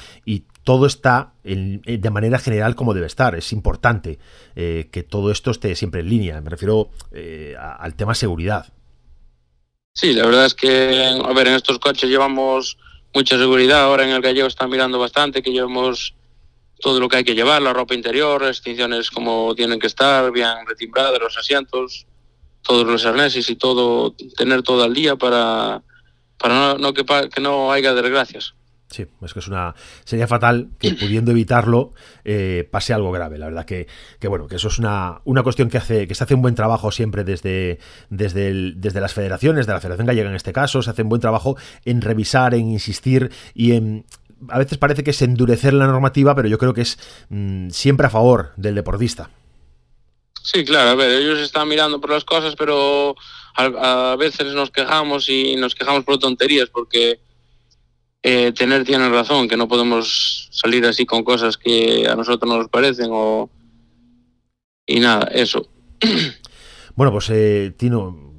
todo 0.64 0.86
está 0.86 1.34
de 1.44 2.10
manera 2.12 2.38
general 2.38 2.76
como 2.76 2.94
debe 2.94 3.08
estar. 3.08 3.34
Es 3.34 3.52
importante 3.52 4.20
que 4.54 5.06
todo 5.10 5.32
esto 5.32 5.50
esté 5.50 5.74
siempre 5.74 6.02
en 6.02 6.10
línea. 6.10 6.40
Me 6.40 6.52
refiero 6.52 6.92
al 7.58 7.96
tema 7.96 8.14
seguridad. 8.22 8.66
Sí, 9.94 10.14
la 10.14 10.26
verdad 10.26 10.46
es 10.46 10.54
que, 10.54 10.72
a 11.24 11.34
ver, 11.34 11.48
en 11.48 11.56
estos 11.56 11.80
coches 11.80 12.10
llevamos 12.10 12.78
mucha 13.14 13.38
seguridad. 13.38 13.82
Ahora 13.82 14.04
en 14.04 14.12
el 14.12 14.22
gallego 14.22 14.48
están 14.48 14.70
mirando 14.70 15.00
bastante 15.00 15.42
que 15.42 15.52
llevamos 15.52 16.14
todo 16.80 17.00
lo 17.00 17.10
que 17.10 17.18
hay 17.18 17.24
que 17.24 17.36
llevar, 17.36 17.62
la 17.62 17.74
ropa 17.74 17.94
interior, 17.94 18.44
extinciones 18.44 19.12
como 19.12 19.54
tienen 19.56 19.80
que 19.80 19.88
estar, 19.88 20.32
bien 20.32 20.66
retimbradas 20.68 21.20
los 21.20 21.38
asientos, 21.38 22.08
todos 22.64 22.86
los 22.86 23.06
arneses 23.06 23.50
y 23.50 23.56
todo, 23.56 24.16
tener 24.38 24.64
todo 24.64 24.84
al 24.84 24.94
día 24.94 25.16
para, 25.16 25.84
para 26.38 26.76
no, 26.76 26.94
que, 26.94 27.04
que 27.34 27.42
no 27.42 27.72
haya 27.72 27.94
desgracias. 27.94 28.56
Sí, 28.92 29.06
es 29.22 29.34
que 29.34 29.40
es 29.40 29.48
una. 29.48 29.74
Sería 30.04 30.28
fatal 30.28 30.70
que 30.78 30.94
pudiendo 31.00 31.32
evitarlo 31.32 31.94
eh, 32.26 32.68
pase 32.70 32.94
algo 32.94 33.12
grave. 33.12 33.38
La 33.38 33.46
verdad 33.46 33.66
que, 33.66 33.88
que, 34.20 34.28
bueno, 34.28 34.48
que 34.48 34.58
eso 34.58 34.68
es 34.68 34.80
una, 34.80 35.22
una 35.24 35.44
cuestión 35.44 35.70
que 35.70 35.78
hace, 35.78 36.08
que 36.08 36.14
se 36.14 36.24
hace 36.24 36.36
un 36.36 36.42
buen 36.42 36.56
trabajo 36.56 36.92
siempre 36.92 37.24
desde, 37.24 37.80
desde, 38.10 38.74
desde 38.76 39.02
las 39.02 39.14
federaciones, 39.14 39.66
de 39.66 39.74
la 39.74 39.80
Federación 39.80 40.08
Gallega 40.08 40.30
en 40.30 40.36
este 40.36 40.52
caso, 40.52 40.82
se 40.82 40.90
hace 40.90 41.04
un 41.04 41.10
buen 41.10 41.22
trabajo 41.22 41.56
en 41.86 42.02
revisar, 42.02 42.54
en 42.54 42.70
insistir 42.70 43.32
y 43.56 43.74
en. 43.74 44.06
A 44.50 44.58
veces 44.58 44.78
parece 44.78 45.04
que 45.04 45.12
es 45.12 45.22
endurecer 45.22 45.74
la 45.74 45.88
normativa, 45.88 46.36
pero 46.36 46.48
yo 46.48 46.58
creo 46.58 46.74
que 46.74 46.82
es 46.82 46.98
mm, 47.30 47.70
siempre 47.70 48.08
a 48.08 48.10
favor 48.10 48.52
del 48.58 48.76
deportista. 48.76 49.30
Sí, 50.44 50.66
claro, 50.66 50.90
a 50.90 50.96
ver, 50.96 51.12
ellos 51.12 51.40
están 51.40 51.70
mirando 51.70 52.02
por 52.02 52.10
las 52.10 52.26
cosas, 52.26 52.56
pero 52.58 53.16
a, 53.56 54.12
a 54.12 54.16
veces 54.16 54.54
nos 54.54 54.72
quejamos 54.72 55.30
y 55.30 55.56
nos 55.56 55.76
quejamos 55.76 56.04
por 56.04 56.18
tonterías, 56.18 56.68
porque 56.70 57.20
eh, 58.24 58.52
tener 58.52 58.84
tienen 58.84 59.12
razón, 59.12 59.48
que 59.48 59.58
no 59.58 59.68
podemos 59.68 60.50
salir 60.52 60.86
así 60.86 61.06
con 61.06 61.24
cosas 61.24 61.58
que 61.58 62.08
a 62.08 62.16
nosotros 62.16 62.50
no 62.50 62.58
nos 62.58 62.70
parecen 62.70 63.10
o... 63.12 63.50
Y 64.86 65.00
nada, 65.00 65.28
eso. 65.32 65.68
Bueno, 66.94 67.14
pues 67.14 67.30
eh, 67.30 67.74
Tino, 67.78 68.34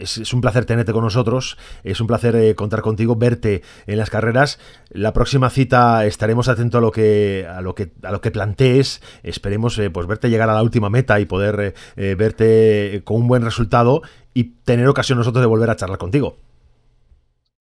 es, 0.00 0.32
un 0.32 0.40
placer 0.40 0.64
tenerte 0.64 0.94
con 0.94 1.04
nosotros, 1.04 1.58
es 1.84 2.00
un 2.00 2.06
placer 2.06 2.34
eh, 2.34 2.54
contar 2.54 2.80
contigo, 2.80 3.16
verte 3.16 3.62
en 3.86 3.98
las 3.98 4.08
carreras. 4.08 4.58
La 4.88 5.12
próxima 5.12 5.50
cita 5.50 6.06
estaremos 6.06 6.48
atentos 6.48 6.78
a 6.78 6.80
lo 6.80 6.90
que 6.90 7.46
a 7.46 7.60
lo 7.60 7.74
que 7.74 7.92
a 8.02 8.10
lo 8.10 8.22
que 8.22 8.30
plantees. 8.30 9.02
Esperemos 9.22 9.78
pues 9.92 10.06
verte 10.06 10.30
llegar 10.30 10.48
a 10.48 10.54
la 10.54 10.62
última 10.62 10.88
meta 10.88 11.20
y 11.20 11.26
poder 11.26 11.74
verte 11.94 13.02
con 13.04 13.18
un 13.18 13.28
buen 13.28 13.44
resultado 13.44 14.00
y 14.32 14.44
tener 14.64 14.88
ocasión 14.88 15.18
nosotros 15.18 15.42
de 15.42 15.48
volver 15.48 15.68
a 15.68 15.76
charlar 15.76 15.98
contigo. 15.98 16.38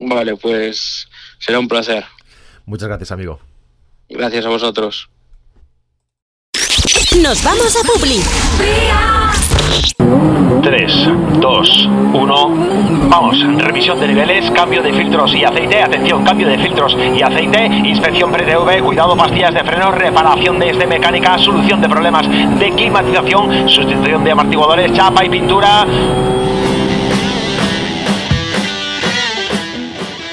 Vale, 0.02 0.36
pues 0.36 1.08
será 1.38 1.60
un 1.60 1.68
placer. 1.68 2.04
Muchas 2.66 2.88
gracias, 2.88 3.12
amigo. 3.12 3.40
Gracias 4.10 4.46
a 4.46 4.50
vosotros. 4.50 5.10
Nos 7.22 7.44
vamos 7.44 7.76
a 7.78 7.84
Publi. 7.88 8.20
3, 10.64 11.08
2, 11.40 11.90
1. 12.14 12.50
Vamos, 13.10 13.64
revisión 13.64 14.00
de 14.00 14.08
niveles, 14.08 14.50
cambio 14.52 14.82
de 14.82 14.92
filtros 14.92 15.36
y 15.36 15.44
aceite. 15.44 15.84
Atención, 15.84 16.24
cambio 16.24 16.48
de 16.48 16.58
filtros 16.58 16.96
y 16.96 17.22
aceite. 17.22 17.66
Inspección 17.66 18.32
pre-TV, 18.32 18.82
cuidado, 18.82 19.16
pastillas 19.16 19.54
de 19.54 19.64
freno, 19.64 19.92
reparación 19.92 20.58
de 20.60 20.70
este 20.72 20.88
mecánica, 20.88 21.38
solución 21.38 21.80
de 21.80 21.90
problemas 21.90 22.28
de 22.28 22.72
climatización, 22.76 23.70
sustitución 23.70 24.24
de 24.24 24.32
amortiguadores, 24.32 24.94
chapa 24.94 25.24
y 25.24 25.30
pintura. 25.30 25.86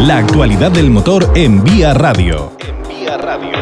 La 0.00 0.18
actualidad 0.18 0.70
del 0.70 0.90
motor 0.90 1.28
en 1.34 1.64
Vía 1.64 1.92
Radio. 1.92 2.52
Radio. 3.20 3.52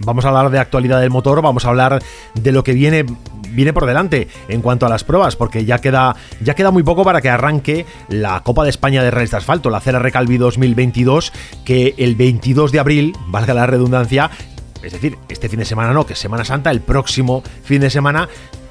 Vamos 0.00 0.24
a 0.24 0.28
hablar 0.28 0.50
de 0.50 0.58
actualidad 0.58 1.00
del 1.00 1.10
motor, 1.10 1.40
vamos 1.40 1.64
a 1.64 1.68
hablar 1.68 2.02
de 2.34 2.52
lo 2.52 2.64
que 2.64 2.72
viene 2.72 3.06
viene 3.50 3.72
por 3.72 3.86
delante 3.86 4.26
en 4.48 4.60
cuanto 4.60 4.86
a 4.86 4.88
las 4.88 5.04
pruebas, 5.04 5.36
porque 5.36 5.64
ya 5.64 5.78
queda, 5.78 6.16
ya 6.40 6.54
queda 6.54 6.72
muy 6.72 6.82
poco 6.82 7.04
para 7.04 7.20
que 7.20 7.30
arranque 7.30 7.86
la 8.08 8.42
Copa 8.42 8.64
de 8.64 8.70
España 8.70 9.04
de 9.04 9.12
Rallys 9.12 9.30
de 9.30 9.36
Asfalto, 9.36 9.70
la 9.70 9.80
CR 9.80 10.10
Calvi 10.10 10.36
2022, 10.36 11.32
que 11.64 11.94
el 11.96 12.16
22 12.16 12.72
de 12.72 12.80
abril, 12.80 13.16
valga 13.28 13.54
la 13.54 13.66
redundancia, 13.66 14.30
es 14.82 14.92
decir, 14.92 15.16
este 15.28 15.48
fin 15.48 15.60
de 15.60 15.64
semana 15.64 15.92
no, 15.92 16.04
que 16.04 16.14
es 16.14 16.18
Semana 16.18 16.44
Santa, 16.44 16.72
el 16.72 16.80
próximo 16.80 17.42
fin 17.62 17.80
de 17.80 17.90
semana 17.90 18.28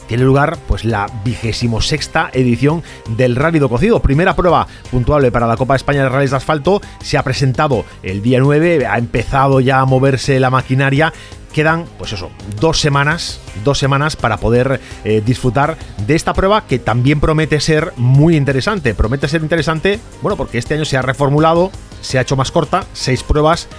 tiene 0.08 0.24
lugar 0.24 0.58
pues 0.68 0.86
la 0.86 1.08
vigésimo 1.24 1.82
sexta 1.82 2.30
edición 2.34 2.84
del 3.10 3.36
Rally 3.36 3.60
do 3.60 3.70
Cocido. 3.70 4.02
Primera 4.02 4.36
prueba 4.36 4.68
puntuable 4.92 5.32
para 5.32 5.48
la 5.48 5.58
Copa 5.58 5.76
España 5.76 6.04
de 6.04 6.10
Rallys 6.10 6.32
de 6.32 6.38
Asfalto. 6.38 6.82
Se 7.02 7.18
ha 7.18 7.24
presentado 7.24 7.86
el 8.04 8.22
día 8.22 8.40
9, 8.40 8.86
ha 8.86 8.98
empezado 8.98 9.60
ya 9.60 9.80
a 9.80 9.86
moverse 9.86 10.40
la 10.40 10.50
maquinaria 10.50 11.14
quedan, 11.54 11.86
pues 11.98 12.12
eso, 12.12 12.32
dos 12.60 12.80
semanas, 12.80 13.40
dos 13.64 13.78
semanas 13.78 14.18
para 14.18 14.38
poder 14.38 14.82
eh, 15.06 15.22
disfrutar 15.26 15.78
de 16.06 16.16
esta 16.16 16.34
prueba 16.34 16.66
que 16.66 16.80
también 16.80 17.22
promete 17.22 17.62
ser 17.62 17.94
muy 17.96 18.36
interesante. 18.36 18.94
Promete 18.94 19.30
ser 19.30 19.44
interesante, 19.44 20.00
bueno, 20.22 20.36
porque 20.36 20.58
este 20.58 20.74
año 20.74 20.84
se 20.84 20.98
ha 20.98 21.02
reformulado, 21.02 21.72
se 22.02 22.18
ha 22.18 22.22
hecho 22.22 22.36
más 22.36 22.52
corta, 22.52 22.86
seis 22.94 23.24
pruebas 23.24 23.70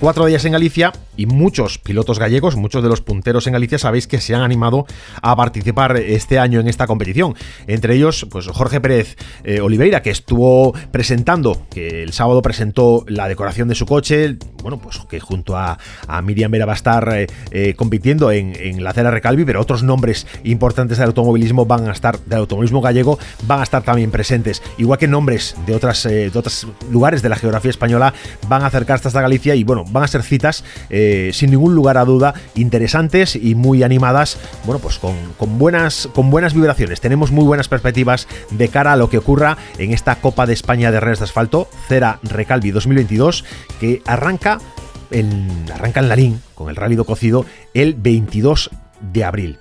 cuatro 0.00 0.26
días 0.26 0.44
en 0.44 0.52
Galicia 0.52 0.92
y 1.16 1.26
muchos 1.26 1.78
pilotos 1.78 2.18
gallegos, 2.18 2.56
muchos 2.56 2.82
de 2.82 2.88
los 2.88 3.00
punteros 3.00 3.46
en 3.46 3.52
Galicia 3.52 3.78
sabéis 3.78 4.06
que 4.06 4.20
se 4.20 4.34
han 4.34 4.42
animado 4.42 4.86
a 5.22 5.36
participar 5.36 5.96
este 5.96 6.38
año 6.38 6.60
en 6.60 6.68
esta 6.68 6.86
competición. 6.86 7.34
Entre 7.66 7.94
ellos, 7.94 8.26
pues 8.30 8.46
Jorge 8.48 8.80
Pérez 8.80 9.16
eh, 9.44 9.60
Oliveira, 9.60 10.02
que 10.02 10.10
estuvo 10.10 10.74
presentando, 10.90 11.66
que 11.70 12.02
el 12.02 12.12
sábado 12.12 12.42
presentó 12.42 13.04
la 13.08 13.28
decoración 13.28 13.68
de 13.68 13.74
su 13.74 13.86
coche, 13.86 14.36
bueno, 14.62 14.78
pues 14.78 14.98
que 15.08 15.20
junto 15.20 15.56
a, 15.56 15.78
Miriam 16.22 16.50
Vera 16.50 16.66
va 16.66 16.72
a 16.72 16.76
estar 16.76 17.08
eh, 17.14 17.26
eh, 17.50 17.74
compitiendo 17.74 18.30
en, 18.32 18.82
la 18.82 18.92
Cera 18.92 19.10
Recalvi, 19.10 19.44
pero 19.44 19.60
otros 19.60 19.82
nombres 19.82 20.26
importantes 20.42 20.98
del 20.98 21.08
automovilismo 21.08 21.66
van 21.66 21.88
a 21.88 21.92
estar, 21.92 22.18
del 22.20 22.40
automovilismo 22.40 22.80
gallego, 22.80 23.18
van 23.46 23.60
a 23.60 23.62
estar 23.62 23.82
también 23.82 24.10
presentes, 24.10 24.62
igual 24.78 24.98
que 24.98 25.08
nombres 25.08 25.56
de, 25.66 25.74
otras, 25.74 26.04
de 26.04 26.30
otros 26.34 26.66
lugares 26.90 27.22
de 27.22 27.28
la 27.28 27.36
geografía 27.36 27.70
española 27.70 28.14
van 28.48 28.62
a 28.62 28.66
acercarse 28.66 29.08
hasta 29.08 29.20
Galicia 29.20 29.54
y 29.54 29.64
bueno, 29.64 29.84
van 29.94 30.04
a 30.04 30.08
ser 30.08 30.22
citas 30.22 30.64
eh, 30.90 31.30
sin 31.32 31.50
ningún 31.50 31.74
lugar 31.74 31.96
a 31.96 32.04
duda 32.04 32.34
interesantes 32.54 33.36
y 33.36 33.54
muy 33.54 33.82
animadas, 33.82 34.38
bueno, 34.66 34.80
pues 34.80 34.98
con, 34.98 35.58
buenas, 35.58 36.08
con 36.12 36.30
buenas 36.30 36.52
vibraciones. 36.52 37.00
Tenemos 37.00 37.30
muy 37.30 37.44
buenas 37.44 37.68
perspectivas 37.68 38.28
de 38.50 38.68
cara 38.68 38.92
a 38.92 38.96
lo 38.96 39.08
que 39.08 39.18
ocurra 39.18 39.56
en 39.78 39.92
esta 39.92 40.16
Copa 40.16 40.46
de 40.46 40.52
España 40.52 40.90
de 40.90 41.00
Redes 41.00 41.20
de 41.20 41.24
Asfalto, 41.26 41.68
Cera 41.88 42.18
Recalvi 42.24 42.72
2022, 42.72 43.44
que 43.80 44.02
arranca, 44.04 44.58
en, 45.10 45.48
arranca 45.72 46.00
en 46.00 46.08
Larín 46.08 46.42
con 46.54 46.68
el 46.68 46.76
Rally 46.76 46.96
Cocido 46.96 47.46
el 47.72 47.94
22 47.94 48.70
de 49.12 49.24
abril. 49.24 49.58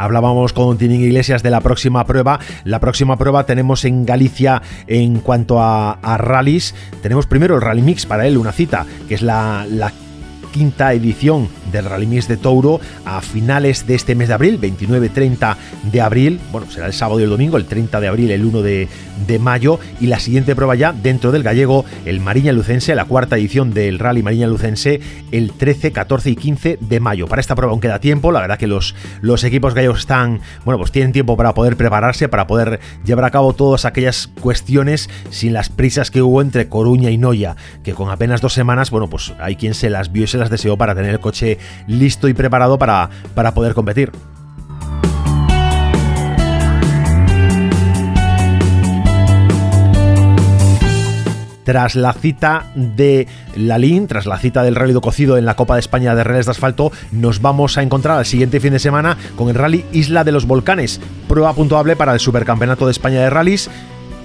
Hablábamos 0.00 0.54
con 0.54 0.78
Tinín 0.78 1.02
Iglesias 1.02 1.42
de 1.42 1.50
la 1.50 1.60
próxima 1.60 2.06
prueba. 2.06 2.40
La 2.64 2.80
próxima 2.80 3.18
prueba 3.18 3.44
tenemos 3.44 3.84
en 3.84 4.06
Galicia 4.06 4.62
en 4.86 5.20
cuanto 5.20 5.60
a, 5.60 5.92
a 5.92 6.16
rallies. 6.16 6.74
Tenemos 7.02 7.26
primero 7.26 7.54
el 7.54 7.60
Rally 7.60 7.82
Mix 7.82 8.06
para 8.06 8.26
él, 8.26 8.38
una 8.38 8.52
cita, 8.52 8.86
que 9.06 9.14
es 9.14 9.20
la, 9.20 9.66
la 9.68 9.92
quinta 10.52 10.92
edición 10.92 11.48
del 11.72 11.84
Rally 11.84 12.06
Mix 12.06 12.28
de 12.28 12.36
Touro 12.36 12.80
a 13.04 13.20
finales 13.20 13.86
de 13.86 13.94
este 13.94 14.14
mes 14.14 14.28
de 14.28 14.34
abril, 14.34 14.60
29-30 14.60 15.56
de 15.90 16.00
abril, 16.00 16.40
bueno, 16.52 16.70
será 16.70 16.86
el 16.86 16.92
sábado 16.92 17.20
y 17.20 17.24
el 17.24 17.30
domingo, 17.30 17.56
el 17.56 17.64
30 17.64 18.00
de 18.00 18.08
abril, 18.08 18.30
el 18.30 18.44
1 18.44 18.62
de, 18.62 18.88
mayo, 19.38 19.78
y 20.00 20.06
la 20.06 20.18
siguiente 20.18 20.56
prueba 20.56 20.74
ya 20.74 20.92
dentro 20.92 21.30
del 21.30 21.42
gallego, 21.42 21.84
el 22.04 22.20
Mariña 22.20 22.52
Lucense, 22.52 22.94
la 22.94 23.04
cuarta 23.04 23.36
edición 23.36 23.72
del 23.72 23.98
Rally 23.98 24.22
Mariña 24.22 24.48
Lucense, 24.48 25.00
el 25.30 25.52
13, 25.52 25.92
14 25.92 26.30
y 26.30 26.36
15 26.36 26.78
de 26.80 27.00
mayo. 27.00 27.28
Para 27.28 27.40
esta 27.40 27.54
prueba 27.54 27.70
aún 27.70 27.80
queda 27.80 28.00
tiempo, 28.00 28.32
la 28.32 28.40
verdad 28.40 28.58
que 28.58 28.66
los, 28.66 28.94
los 29.20 29.44
equipos 29.44 29.74
gallegos 29.74 30.00
están, 30.00 30.40
bueno, 30.64 30.78
pues 30.78 30.90
tienen 30.90 31.12
tiempo 31.12 31.36
para 31.36 31.54
poder 31.54 31.76
prepararse, 31.76 32.28
para 32.28 32.46
poder 32.46 32.80
llevar 33.04 33.24
a 33.24 33.30
cabo 33.30 33.52
todas 33.52 33.84
aquellas 33.84 34.28
cuestiones 34.40 35.08
sin 35.30 35.52
las 35.52 35.68
prisas 35.68 36.10
que 36.10 36.22
hubo 36.22 36.42
entre 36.42 36.68
Coruña 36.68 37.10
y 37.10 37.18
Noya, 37.18 37.56
que 37.84 37.94
con 37.94 38.10
apenas 38.10 38.40
dos 38.40 38.52
semanas, 38.52 38.90
bueno, 38.90 39.08
pues 39.08 39.32
hay 39.38 39.56
quien 39.56 39.74
se 39.74 39.90
las 39.90 40.10
vio 40.10 40.24
y 40.24 40.26
se 40.26 40.38
las 40.40 40.50
deseó 40.50 40.76
para 40.76 40.94
tener 40.94 41.12
el 41.12 41.20
coche 41.20 41.58
listo 41.86 42.28
y 42.28 42.34
preparado 42.34 42.78
para, 42.78 43.08
para 43.34 43.54
poder 43.54 43.74
competir. 43.74 44.10
tras 51.70 51.94
la 51.94 52.12
cita 52.14 52.64
de 52.74 53.28
Lalín, 53.54 54.08
tras 54.08 54.26
la 54.26 54.38
cita 54.38 54.64
del 54.64 54.74
Rally 54.74 54.94
Cocido 54.94 55.38
en 55.38 55.44
la 55.44 55.54
Copa 55.54 55.74
de 55.74 55.80
España 55.80 56.16
de 56.16 56.24
Rallys 56.24 56.46
de 56.46 56.50
Asfalto, 56.50 56.90
nos 57.12 57.40
vamos 57.40 57.78
a 57.78 57.82
encontrar 57.84 58.18
al 58.18 58.26
siguiente 58.26 58.58
fin 58.58 58.72
de 58.72 58.80
semana 58.80 59.16
con 59.36 59.50
el 59.50 59.54
Rally 59.54 59.84
Isla 59.92 60.24
de 60.24 60.32
los 60.32 60.46
Volcanes, 60.46 61.00
prueba 61.28 61.52
puntuable 61.52 61.94
para 61.94 62.12
el 62.12 62.18
Supercampeonato 62.18 62.86
de 62.86 62.90
España 62.90 63.20
de 63.20 63.30
Rallys, 63.30 63.70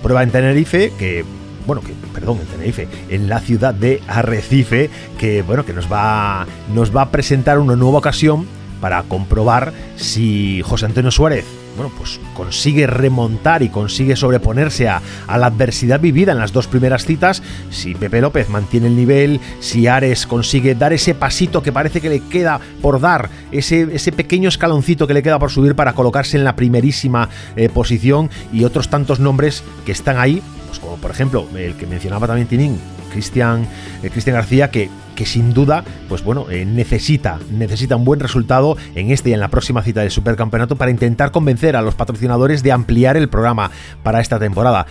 prueba 0.02 0.24
en 0.24 0.32
Tenerife 0.32 0.92
que 0.98 1.24
bueno, 1.66 1.82
que, 1.82 1.94
perdón, 2.14 2.40
en 2.42 2.48
Tenerife, 2.48 2.88
en 3.10 3.30
la 3.30 3.40
ciudad 3.40 3.74
de 3.74 4.02
Arrecife, 4.08 4.90
que, 5.18 5.42
bueno, 5.42 5.66
que 5.66 5.74
nos 5.74 5.92
va, 5.92 6.46
nos 6.74 6.96
va 6.96 7.04
a 7.04 7.12
presentar 7.12 7.60
una 7.60 7.76
nueva 7.76 8.00
ocasión 8.00 8.46
para 8.82 9.04
comprobar 9.04 9.74
si 9.96 10.62
José 10.64 10.86
Antonio 10.86 11.12
Suárez 11.12 11.65
bueno, 11.76 11.92
pues 11.98 12.20
consigue 12.34 12.88
remontar 12.88 13.64
y 13.64 13.70
consigue 13.70 14.16
sobreponerse 14.16 14.88
a, 14.88 15.02
la 15.28 15.48
adversidad 15.48 16.00
vivida 16.00 16.32
en 16.32 16.40
las 16.40 16.54
dos 16.54 16.68
primeras 16.68 17.06
citas, 17.06 17.42
si 17.70 17.96
Pepe 17.96 18.22
López 18.22 18.50
mantiene 18.50 18.88
el 18.88 18.96
nivel, 18.96 19.40
si 19.60 19.88
Ares 19.88 20.26
consigue 20.26 20.76
dar 20.76 20.94
ese 20.94 21.14
pasito 21.14 21.62
que 21.62 21.72
parece 21.72 22.02
que 22.02 22.10
le 22.10 22.22
queda 22.22 22.60
por 22.82 23.00
dar, 23.00 23.30
ese, 23.52 24.12
pequeño 24.12 24.50
escaloncito 24.50 25.08
que 25.08 25.14
le 25.14 25.24
queda 25.24 25.40
por 25.40 25.52
subir 25.52 25.76
para 25.76 25.94
colocarse 25.94 26.38
en 26.38 26.44
la 26.44 26.56
primerísima 26.56 27.30
eh, 27.56 27.70
posición 27.70 28.30
y 28.54 28.64
otros 28.64 28.90
tantos 28.90 29.20
nombres 29.20 29.64
que 29.86 29.92
están 29.92 30.18
ahí 30.18 30.42
como 30.80 30.98
por 30.98 31.12
ejemplo 31.12 31.48
el 31.56 31.76
que 31.76 31.88
mencionaba 31.88 32.28
también 32.28 32.48
Tinín, 32.48 32.80
Cristian 33.16 33.66
eh, 34.04 34.10
Cristian 34.10 34.36
García, 34.36 34.70
que, 34.70 34.90
que 35.16 35.26
sin 35.26 35.54
duda, 35.54 35.86
pues 36.10 36.22
bueno, 36.22 36.48
eh, 36.52 36.66
necesita, 36.66 37.40
necesita 37.50 37.96
un 37.96 38.04
buen 38.04 38.20
resultado 38.20 38.76
en 38.94 39.10
este 39.10 39.30
y 39.30 39.34
en 39.34 39.40
la 39.40 39.48
próxima 39.48 39.82
cita 39.84 40.02
del 40.02 40.12
Supercampeonato 40.12 40.76
para 40.76 40.92
intentar 40.92 41.32
convencer 41.32 41.78
a 41.78 41.82
los 41.82 41.96
patrocinadores 41.96 42.62
de 42.62 42.74
ampliar 42.74 43.16
el 43.16 43.30
programa 43.30 43.72
para 44.04 44.20
esta 44.20 44.38
temporada. 44.38 44.86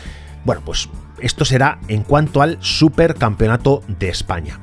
Bueno, 0.47 0.63
pues 0.65 0.89
esto 1.21 1.45
será 1.45 1.79
en 1.89 2.03
cuanto 2.03 2.41
al 2.41 2.57
Supercampeonato 2.61 3.83
de 3.87 4.09
España. 4.09 4.59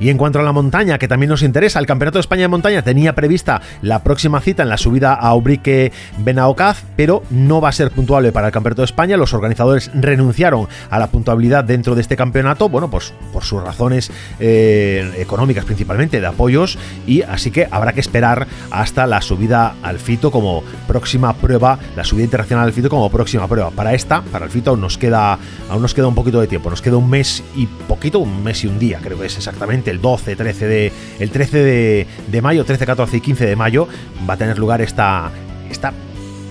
Y 0.00 0.10
en 0.10 0.18
cuanto 0.18 0.40
a 0.40 0.42
la 0.42 0.52
montaña, 0.52 0.98
que 0.98 1.08
también 1.08 1.30
nos 1.30 1.42
interesa, 1.42 1.78
el 1.78 1.86
Campeonato 1.86 2.18
de 2.18 2.22
España 2.22 2.42
de 2.42 2.48
Montaña 2.48 2.82
tenía 2.82 3.14
prevista 3.14 3.62
la 3.80 4.02
próxima 4.02 4.40
cita 4.40 4.64
en 4.64 4.68
la 4.68 4.76
subida 4.76 5.14
a 5.14 5.34
Ubrique 5.34 5.92
Benaocaz, 6.18 6.84
pero 6.96 7.22
no 7.30 7.60
va 7.60 7.68
a 7.68 7.72
ser 7.72 7.90
puntuable 7.90 8.32
para 8.32 8.48
el 8.48 8.52
Campeonato 8.52 8.82
de 8.82 8.86
España. 8.86 9.16
Los 9.16 9.34
organizadores 9.34 9.90
renunciaron 9.94 10.68
a 10.90 10.98
la 10.98 11.06
puntualidad 11.06 11.64
dentro 11.64 11.94
de 11.94 12.00
este 12.00 12.16
campeonato, 12.16 12.68
bueno, 12.68 12.90
pues 12.90 13.12
por 13.32 13.44
sus 13.44 13.62
razones 13.62 14.10
eh, 14.40 15.12
económicas 15.18 15.64
principalmente, 15.64 16.20
de 16.20 16.26
apoyos, 16.26 16.78
y 17.06 17.22
así 17.22 17.50
que 17.50 17.68
habrá 17.70 17.92
que 17.92 18.00
esperar 18.00 18.46
hasta 18.70 19.06
la 19.06 19.22
subida 19.22 19.74
al 19.82 19.98
Fito 19.98 20.30
como 20.30 20.64
próxima 20.88 21.34
prueba, 21.34 21.78
la 21.96 22.04
subida 22.04 22.24
internacional 22.24 22.66
al 22.66 22.72
Fito 22.72 22.88
como 22.88 23.08
próxima 23.10 23.46
prueba. 23.46 23.70
Para 23.70 23.94
esta, 23.94 24.22
para 24.22 24.44
el 24.46 24.50
Fito, 24.50 24.76
nos 24.76 24.98
queda, 24.98 25.38
aún 25.70 25.82
nos 25.82 25.94
queda 25.94 26.08
un 26.08 26.14
poquito 26.14 26.40
de 26.40 26.46
tiempo, 26.46 26.68
nos 26.68 26.82
queda 26.82 26.96
un 26.96 27.08
mes 27.08 27.42
y 27.54 27.66
poquito, 27.66 28.18
un 28.18 28.42
mes 28.42 28.64
y 28.64 28.66
un 28.66 28.78
día, 28.78 28.98
creo 29.02 29.18
que 29.18 29.26
es 29.26 29.36
exactamente 29.36 29.83
el 29.90 30.00
12, 30.00 30.36
13 30.36 30.66
de, 30.66 30.92
el 31.18 31.30
13 31.30 32.06
de, 32.28 32.42
mayo, 32.42 32.64
13, 32.64 32.86
14 32.86 33.16
y 33.16 33.20
15 33.20 33.46
de 33.46 33.56
mayo, 33.56 33.88
va 34.28 34.34
a 34.34 34.36
tener 34.36 34.58
lugar 34.58 34.80
esta, 34.80 35.30
esta 35.70 35.92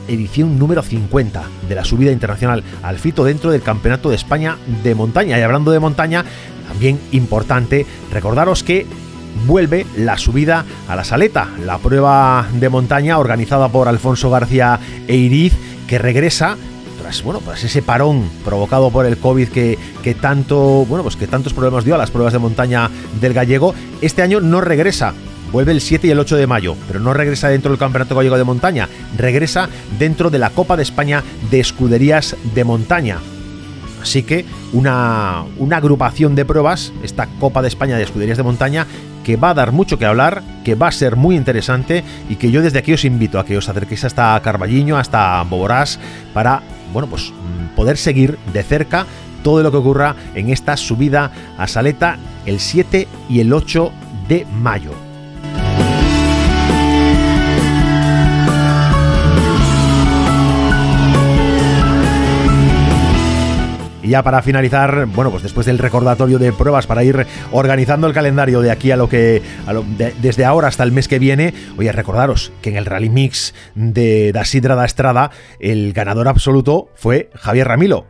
edición 0.08 0.60
número 0.60 0.82
50 0.82 1.44
de 1.68 1.76
la 1.76 1.86
subida 1.86 2.12
internacional 2.12 2.64
al 2.82 3.00
Fito 3.00 3.24
dentro 3.24 3.52
del 3.52 3.62
Campeonato 3.62 4.10
de 4.10 4.16
España 4.16 4.58
de 4.84 4.96
montaña. 4.96 5.40
Y 5.40 5.42
hablando 5.42 5.72
de 5.72 5.80
montaña, 5.80 6.26
también 6.68 7.00
importante 7.12 7.86
recordaros 8.12 8.64
que 8.64 8.86
vuelve 9.48 9.86
la 9.98 10.18
subida 10.18 10.66
a 10.88 10.96
la 10.96 11.04
Saleta, 11.04 11.50
la 11.66 11.78
prueba 11.78 12.48
de 12.54 12.70
montaña 12.70 13.18
organizada 13.18 13.70
por 13.70 13.88
Alfonso 13.88 14.30
García 14.30 14.80
Eiriz, 15.08 15.54
que 15.88 15.98
regresa 15.98 16.58
bueno, 17.24 17.40
pues 17.42 17.64
ese 17.64 17.82
parón 17.82 18.30
provocado 18.44 18.90
por 18.90 19.06
el 19.06 19.18
COVID 19.18 19.50
que, 19.50 19.78
que 20.02 20.16
tanto, 20.16 20.86
bueno, 20.86 21.04
pues 21.04 21.16
que 21.16 21.28
tantos 21.28 21.54
problemas 21.54 21.86
dio 21.86 21.96
a 21.96 21.98
las 21.98 22.12
pruebas 22.12 22.34
de 22.34 22.40
montaña 22.40 22.90
del 23.22 23.34
gallego, 23.34 23.74
este 24.02 24.22
año 24.22 24.40
no 24.40 24.62
regresa 24.62 25.14
vuelve 25.52 25.72
el 25.72 25.82
7 25.82 26.08
y 26.08 26.10
el 26.10 26.20
8 26.20 26.36
de 26.36 26.48
mayo, 26.48 26.76
pero 26.88 27.00
no 27.00 27.14
regresa 27.14 27.48
dentro 27.48 27.70
del 27.70 27.78
Campeonato 27.78 28.16
Gallego 28.16 28.38
de 28.40 28.44
Montaña, 28.44 28.90
regresa 29.16 29.70
dentro 30.00 30.32
de 30.32 30.40
la 30.40 30.50
Copa 30.50 30.76
de 30.76 30.82
España 30.82 31.24
de 31.52 31.60
Escuderías 31.60 32.36
de 32.56 32.64
Montaña. 32.64 33.20
Así 34.02 34.24
que 34.24 34.46
una, 34.74 35.46
una 35.60 35.78
agrupación 35.78 36.34
de 36.34 36.44
pruebas, 36.44 36.92
esta 37.04 37.28
Copa 37.40 37.62
de 37.62 37.68
España 37.68 37.98
de 37.98 38.04
Escuderías 38.04 38.38
de 38.38 38.44
Montaña, 38.44 38.88
que 39.24 39.38
va 39.38 39.50
a 39.50 39.54
dar 39.54 39.72
mucho 39.72 39.98
que 39.98 40.06
hablar, 40.06 40.44
que 40.64 40.76
va 40.76 40.88
a 40.88 40.92
ser 40.92 41.16
muy 41.16 41.36
interesante 41.36 42.04
y 42.30 42.36
que 42.36 42.52
yo 42.52 42.62
desde 42.62 42.80
aquí 42.80 42.94
os 42.94 43.06
invito 43.06 43.40
a 43.40 43.46
que 43.46 43.58
os 43.58 43.70
acerquéis 43.70 44.04
hasta 44.04 44.40
Carballiño, 44.42 44.98
hasta 44.98 45.42
Boborás, 45.44 46.00
para 46.34 46.62
bueno, 46.92 47.08
pues 47.08 47.32
mm, 47.32 47.76
poder 47.76 47.98
seguir 47.98 48.38
de 48.54 48.64
cerca 48.64 49.06
todo 49.44 49.62
lo 49.62 49.72
que 49.72 49.78
ocurra 49.78 50.16
en 50.36 50.50
esta 50.50 50.78
subida 50.78 51.32
a 51.58 51.68
Saleta 51.68 52.18
el 52.46 52.60
7 52.60 53.08
y 53.30 53.40
el 53.40 53.52
8 53.52 53.92
de 54.28 54.46
mayo. 54.46 55.03
Ya 64.14 64.22
para 64.22 64.44
finalizar, 64.44 65.08
bueno, 65.08 65.32
pues 65.32 65.42
después 65.42 65.66
del 65.66 65.80
recordatorio 65.80 66.38
de 66.38 66.54
pruebas 66.54 66.86
para 66.86 67.04
ir 67.04 67.26
organizando 67.52 68.06
el 68.06 68.14
calendario 68.14 68.62
de 68.62 68.70
aquí 68.70 68.92
a 68.92 68.96
lo 68.96 69.10
que 69.10 69.42
desde 70.22 70.46
ahora 70.46 70.68
hasta 70.68 70.84
el 70.84 70.92
mes 70.92 71.08
que 71.08 71.18
viene, 71.18 71.52
voy 71.76 71.88
a 71.88 71.94
recordaros 71.94 72.52
que 72.62 72.70
en 72.70 72.76
el 72.76 72.86
Rally 72.86 73.10
Mix 73.10 73.56
de 73.74 74.32
Da 74.32 74.46
Sidra 74.46 74.76
da 74.76 74.86
Estrada 74.86 75.32
el 75.60 75.94
ganador 75.94 76.28
absoluto 76.28 76.90
fue 76.94 77.32
Javier 77.34 77.70
Ramilo, 77.70 78.06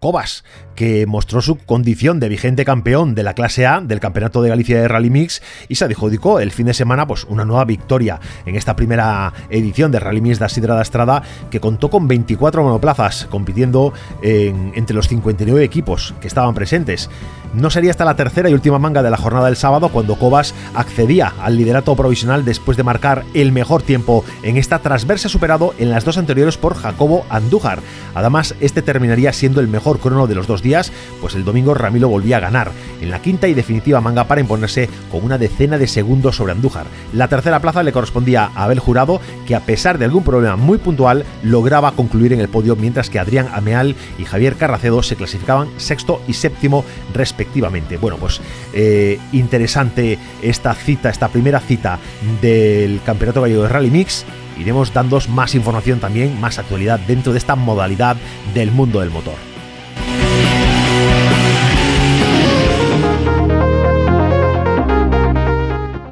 Cobas, 0.00 0.44
que 0.76 1.06
mostró 1.06 1.42
su 1.42 1.56
condición 1.56 2.20
de 2.20 2.28
vigente 2.28 2.64
campeón 2.64 3.16
de 3.16 3.24
la 3.24 3.34
clase 3.34 3.66
A 3.66 3.80
del 3.80 3.98
Campeonato 3.98 4.42
de 4.42 4.48
Galicia 4.48 4.80
de 4.80 4.86
Rally 4.86 5.10
Mix 5.10 5.42
y 5.68 5.74
se 5.74 5.86
adjudicó 5.86 6.38
el 6.38 6.52
fin 6.52 6.66
de 6.66 6.74
semana 6.74 7.06
pues, 7.06 7.24
una 7.24 7.44
nueva 7.44 7.64
victoria 7.64 8.20
en 8.46 8.54
esta 8.54 8.76
primera 8.76 9.32
edición 9.50 9.90
de 9.90 9.98
Rally 9.98 10.20
Mix 10.20 10.38
da 10.38 10.48
Sidra 10.48 10.76
da 10.76 10.82
Estrada 10.82 11.24
que 11.50 11.58
contó 11.58 11.90
con 11.90 12.06
24 12.06 12.62
monoplazas 12.62 13.26
compitiendo 13.28 13.92
entre 14.22 14.94
los 14.94 15.08
59 15.08 15.64
equipos 15.64 16.14
que 16.20 16.28
estaban 16.28 16.54
presentes. 16.54 17.10
No 17.54 17.70
sería 17.70 17.90
hasta 17.90 18.04
la 18.04 18.14
tercera 18.14 18.50
y 18.50 18.52
última 18.52 18.78
manga 18.78 19.02
de 19.02 19.10
la 19.10 19.16
jornada 19.16 19.46
del 19.46 19.56
sábado 19.56 19.88
cuando 19.88 20.16
Cobas 20.16 20.54
accedía 20.74 21.32
al 21.40 21.56
liderato 21.56 21.96
provisional 21.96 22.44
después 22.44 22.76
de 22.76 22.84
marcar 22.84 23.24
el 23.34 23.52
mejor 23.52 23.82
tiempo 23.82 24.24
en 24.42 24.58
esta 24.58 24.78
tras 24.78 25.06
verse 25.06 25.28
superado 25.28 25.74
en 25.78 25.90
las 25.90 26.04
dos 26.04 26.18
anteriores 26.18 26.56
por 26.56 26.74
Jacobo 26.74 27.24
Andújar. 27.30 27.80
Además, 28.14 28.54
este 28.60 28.82
terminaría 28.82 29.32
siendo 29.32 29.60
el 29.60 29.68
mejor 29.68 29.87
crono 29.96 30.26
de 30.26 30.34
los 30.34 30.46
dos 30.46 30.62
días, 30.62 30.92
pues 31.20 31.34
el 31.34 31.44
domingo 31.44 31.74
Ramiro 31.74 32.08
volvía 32.08 32.36
a 32.36 32.40
ganar 32.40 32.70
en 33.00 33.10
la 33.10 33.22
quinta 33.22 33.48
y 33.48 33.54
definitiva 33.54 34.00
manga 34.00 34.24
para 34.24 34.40
imponerse 34.40 34.88
con 35.10 35.24
una 35.24 35.38
decena 35.38 35.78
de 35.78 35.86
segundos 35.86 36.36
sobre 36.36 36.52
Andújar. 36.52 36.86
La 37.12 37.28
tercera 37.28 37.60
plaza 37.60 37.82
le 37.82 37.92
correspondía 37.92 38.50
a 38.54 38.64
Abel 38.64 38.78
Jurado, 38.78 39.20
que 39.46 39.54
a 39.54 39.60
pesar 39.60 39.98
de 39.98 40.04
algún 40.04 40.24
problema 40.24 40.56
muy 40.56 40.78
puntual 40.78 41.24
lograba 41.42 41.92
concluir 41.92 42.34
en 42.34 42.40
el 42.40 42.48
podio, 42.48 42.76
mientras 42.76 43.08
que 43.08 43.18
Adrián 43.18 43.48
Ameal 43.54 43.96
y 44.18 44.24
Javier 44.24 44.56
Carracedo 44.56 45.02
se 45.02 45.16
clasificaban 45.16 45.68
sexto 45.78 46.20
y 46.28 46.34
séptimo 46.34 46.84
respectivamente 47.14 47.38
respectivamente. 47.38 47.96
Bueno, 47.96 48.16
pues 48.18 48.40
eh, 48.74 49.18
interesante 49.32 50.18
esta 50.42 50.74
cita, 50.74 51.08
esta 51.08 51.28
primera 51.28 51.60
cita 51.60 51.98
del 52.42 53.00
Campeonato 53.04 53.42
Gallego 53.42 53.62
de 53.62 53.68
Rally 53.68 53.90
Mix. 53.90 54.24
Iremos 54.58 54.92
dando 54.92 55.20
más 55.28 55.54
información 55.54 56.00
también, 56.00 56.40
más 56.40 56.58
actualidad 56.58 56.98
dentro 57.00 57.32
de 57.32 57.38
esta 57.38 57.54
modalidad 57.54 58.16
del 58.54 58.72
mundo 58.72 59.00
del 59.00 59.10
motor. 59.10 59.47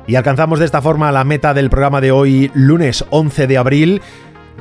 Y 0.06 0.14
alcanzamos 0.14 0.58
de 0.58 0.64
esta 0.64 0.82
forma 0.82 1.10
la 1.12 1.24
meta 1.24 1.52
del 1.52 1.70
programa 1.70 2.00
de 2.00 2.12
hoy, 2.12 2.50
lunes 2.54 3.04
11 3.10 3.46
de 3.46 3.58
abril 3.58 4.02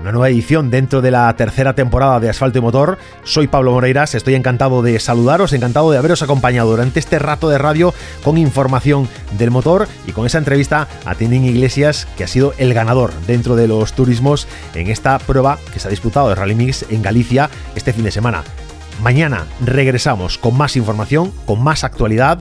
una 0.02 0.12
nueva 0.12 0.30
edición 0.30 0.70
dentro 0.70 1.02
de 1.02 1.12
la 1.12 1.34
tercera 1.36 1.74
temporada 1.74 2.20
de 2.20 2.30
Asfalto 2.30 2.60
y 2.60 2.62
Motor. 2.62 2.98
Soy 3.24 3.48
Pablo 3.48 3.72
Moreiras, 3.72 4.16
estoy 4.16 4.36
encantado 4.36 4.82
de 4.82 5.00
saludaros, 5.00 5.54
encantado 5.54 5.92
de 5.92 5.98
haberos 5.98 6.22
acompañado 6.22 6.70
durante 6.70 7.00
este 7.00 7.20
rato 7.20 7.50
de 7.50 7.58
radio 7.58 7.94
con 8.24 8.38
información 8.38 9.08
del 9.38 9.52
motor 9.52 9.88
y 10.06 10.12
con 10.12 10.26
esa 10.26 10.38
entrevista 10.38 10.88
a 11.06 11.16
Tinin 11.16 11.46
Iglesias, 11.46 12.08
que 12.18 12.24
ha 12.24 12.28
sido 12.28 12.54
el 12.58 12.74
ganador 12.74 13.14
dentro 13.26 13.56
de 13.56 13.68
los 13.68 13.94
turismos 13.94 14.48
en 14.74 14.88
esta 14.88 15.18
prueba 15.20 15.58
que 15.74 15.80
se 15.80 15.88
ha 15.88 15.92
disputado 15.92 16.30
de 16.30 16.36
Rally 16.36 16.56
Mix 16.56 16.86
en 16.90 17.02
Galicia 17.02 17.50
este 17.76 17.94
fin 17.94 18.04
de 18.04 18.12
semana. 18.12 18.44
Mañana 19.02 19.46
regresamos 19.66 20.38
con 20.38 20.58
más 20.58 20.76
información, 20.76 21.32
con 21.46 21.64
más 21.64 21.84
actualidad. 21.84 22.40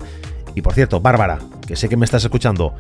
Y 0.55 0.62
por 0.62 0.75
cierto, 0.75 1.01
Bárbara, 1.01 1.38
que 1.66 1.77
sé 1.77 1.88
que 1.88 1.96
me 1.96 2.05
estás 2.05 2.24
escuchando, 2.24 2.74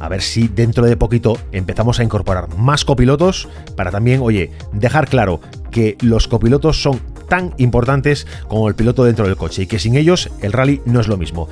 a 0.00 0.08
ver 0.08 0.22
si 0.22 0.48
dentro 0.48 0.86
de 0.86 0.96
poquito 0.96 1.38
empezamos 1.52 2.00
a 2.00 2.04
incorporar 2.04 2.56
más 2.56 2.84
copilotos 2.84 3.48
para 3.76 3.90
también, 3.90 4.20
oye, 4.22 4.50
dejar 4.72 5.08
claro 5.08 5.40
que 5.70 5.96
los 6.00 6.26
copilotos 6.26 6.82
son 6.82 7.00
tan 7.28 7.54
importantes 7.58 8.26
como 8.48 8.68
el 8.68 8.74
piloto 8.74 9.04
dentro 9.04 9.26
del 9.26 9.36
coche 9.36 9.62
y 9.62 9.66
que 9.66 9.78
sin 9.78 9.96
ellos 9.96 10.30
el 10.40 10.52
rally 10.52 10.80
no 10.84 11.00
es 11.00 11.06
lo 11.06 11.16
mismo. 11.16 11.48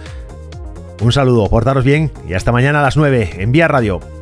Un 1.01 1.13
saludo, 1.13 1.49
portaros 1.49 1.85
bien 1.85 2.11
y 2.29 2.35
hasta 2.35 2.51
mañana 2.51 2.81
a 2.81 2.83
las 2.83 2.97
9 2.97 3.37
en 3.39 3.53
Vía 3.53 3.69
Radio. 3.69 4.18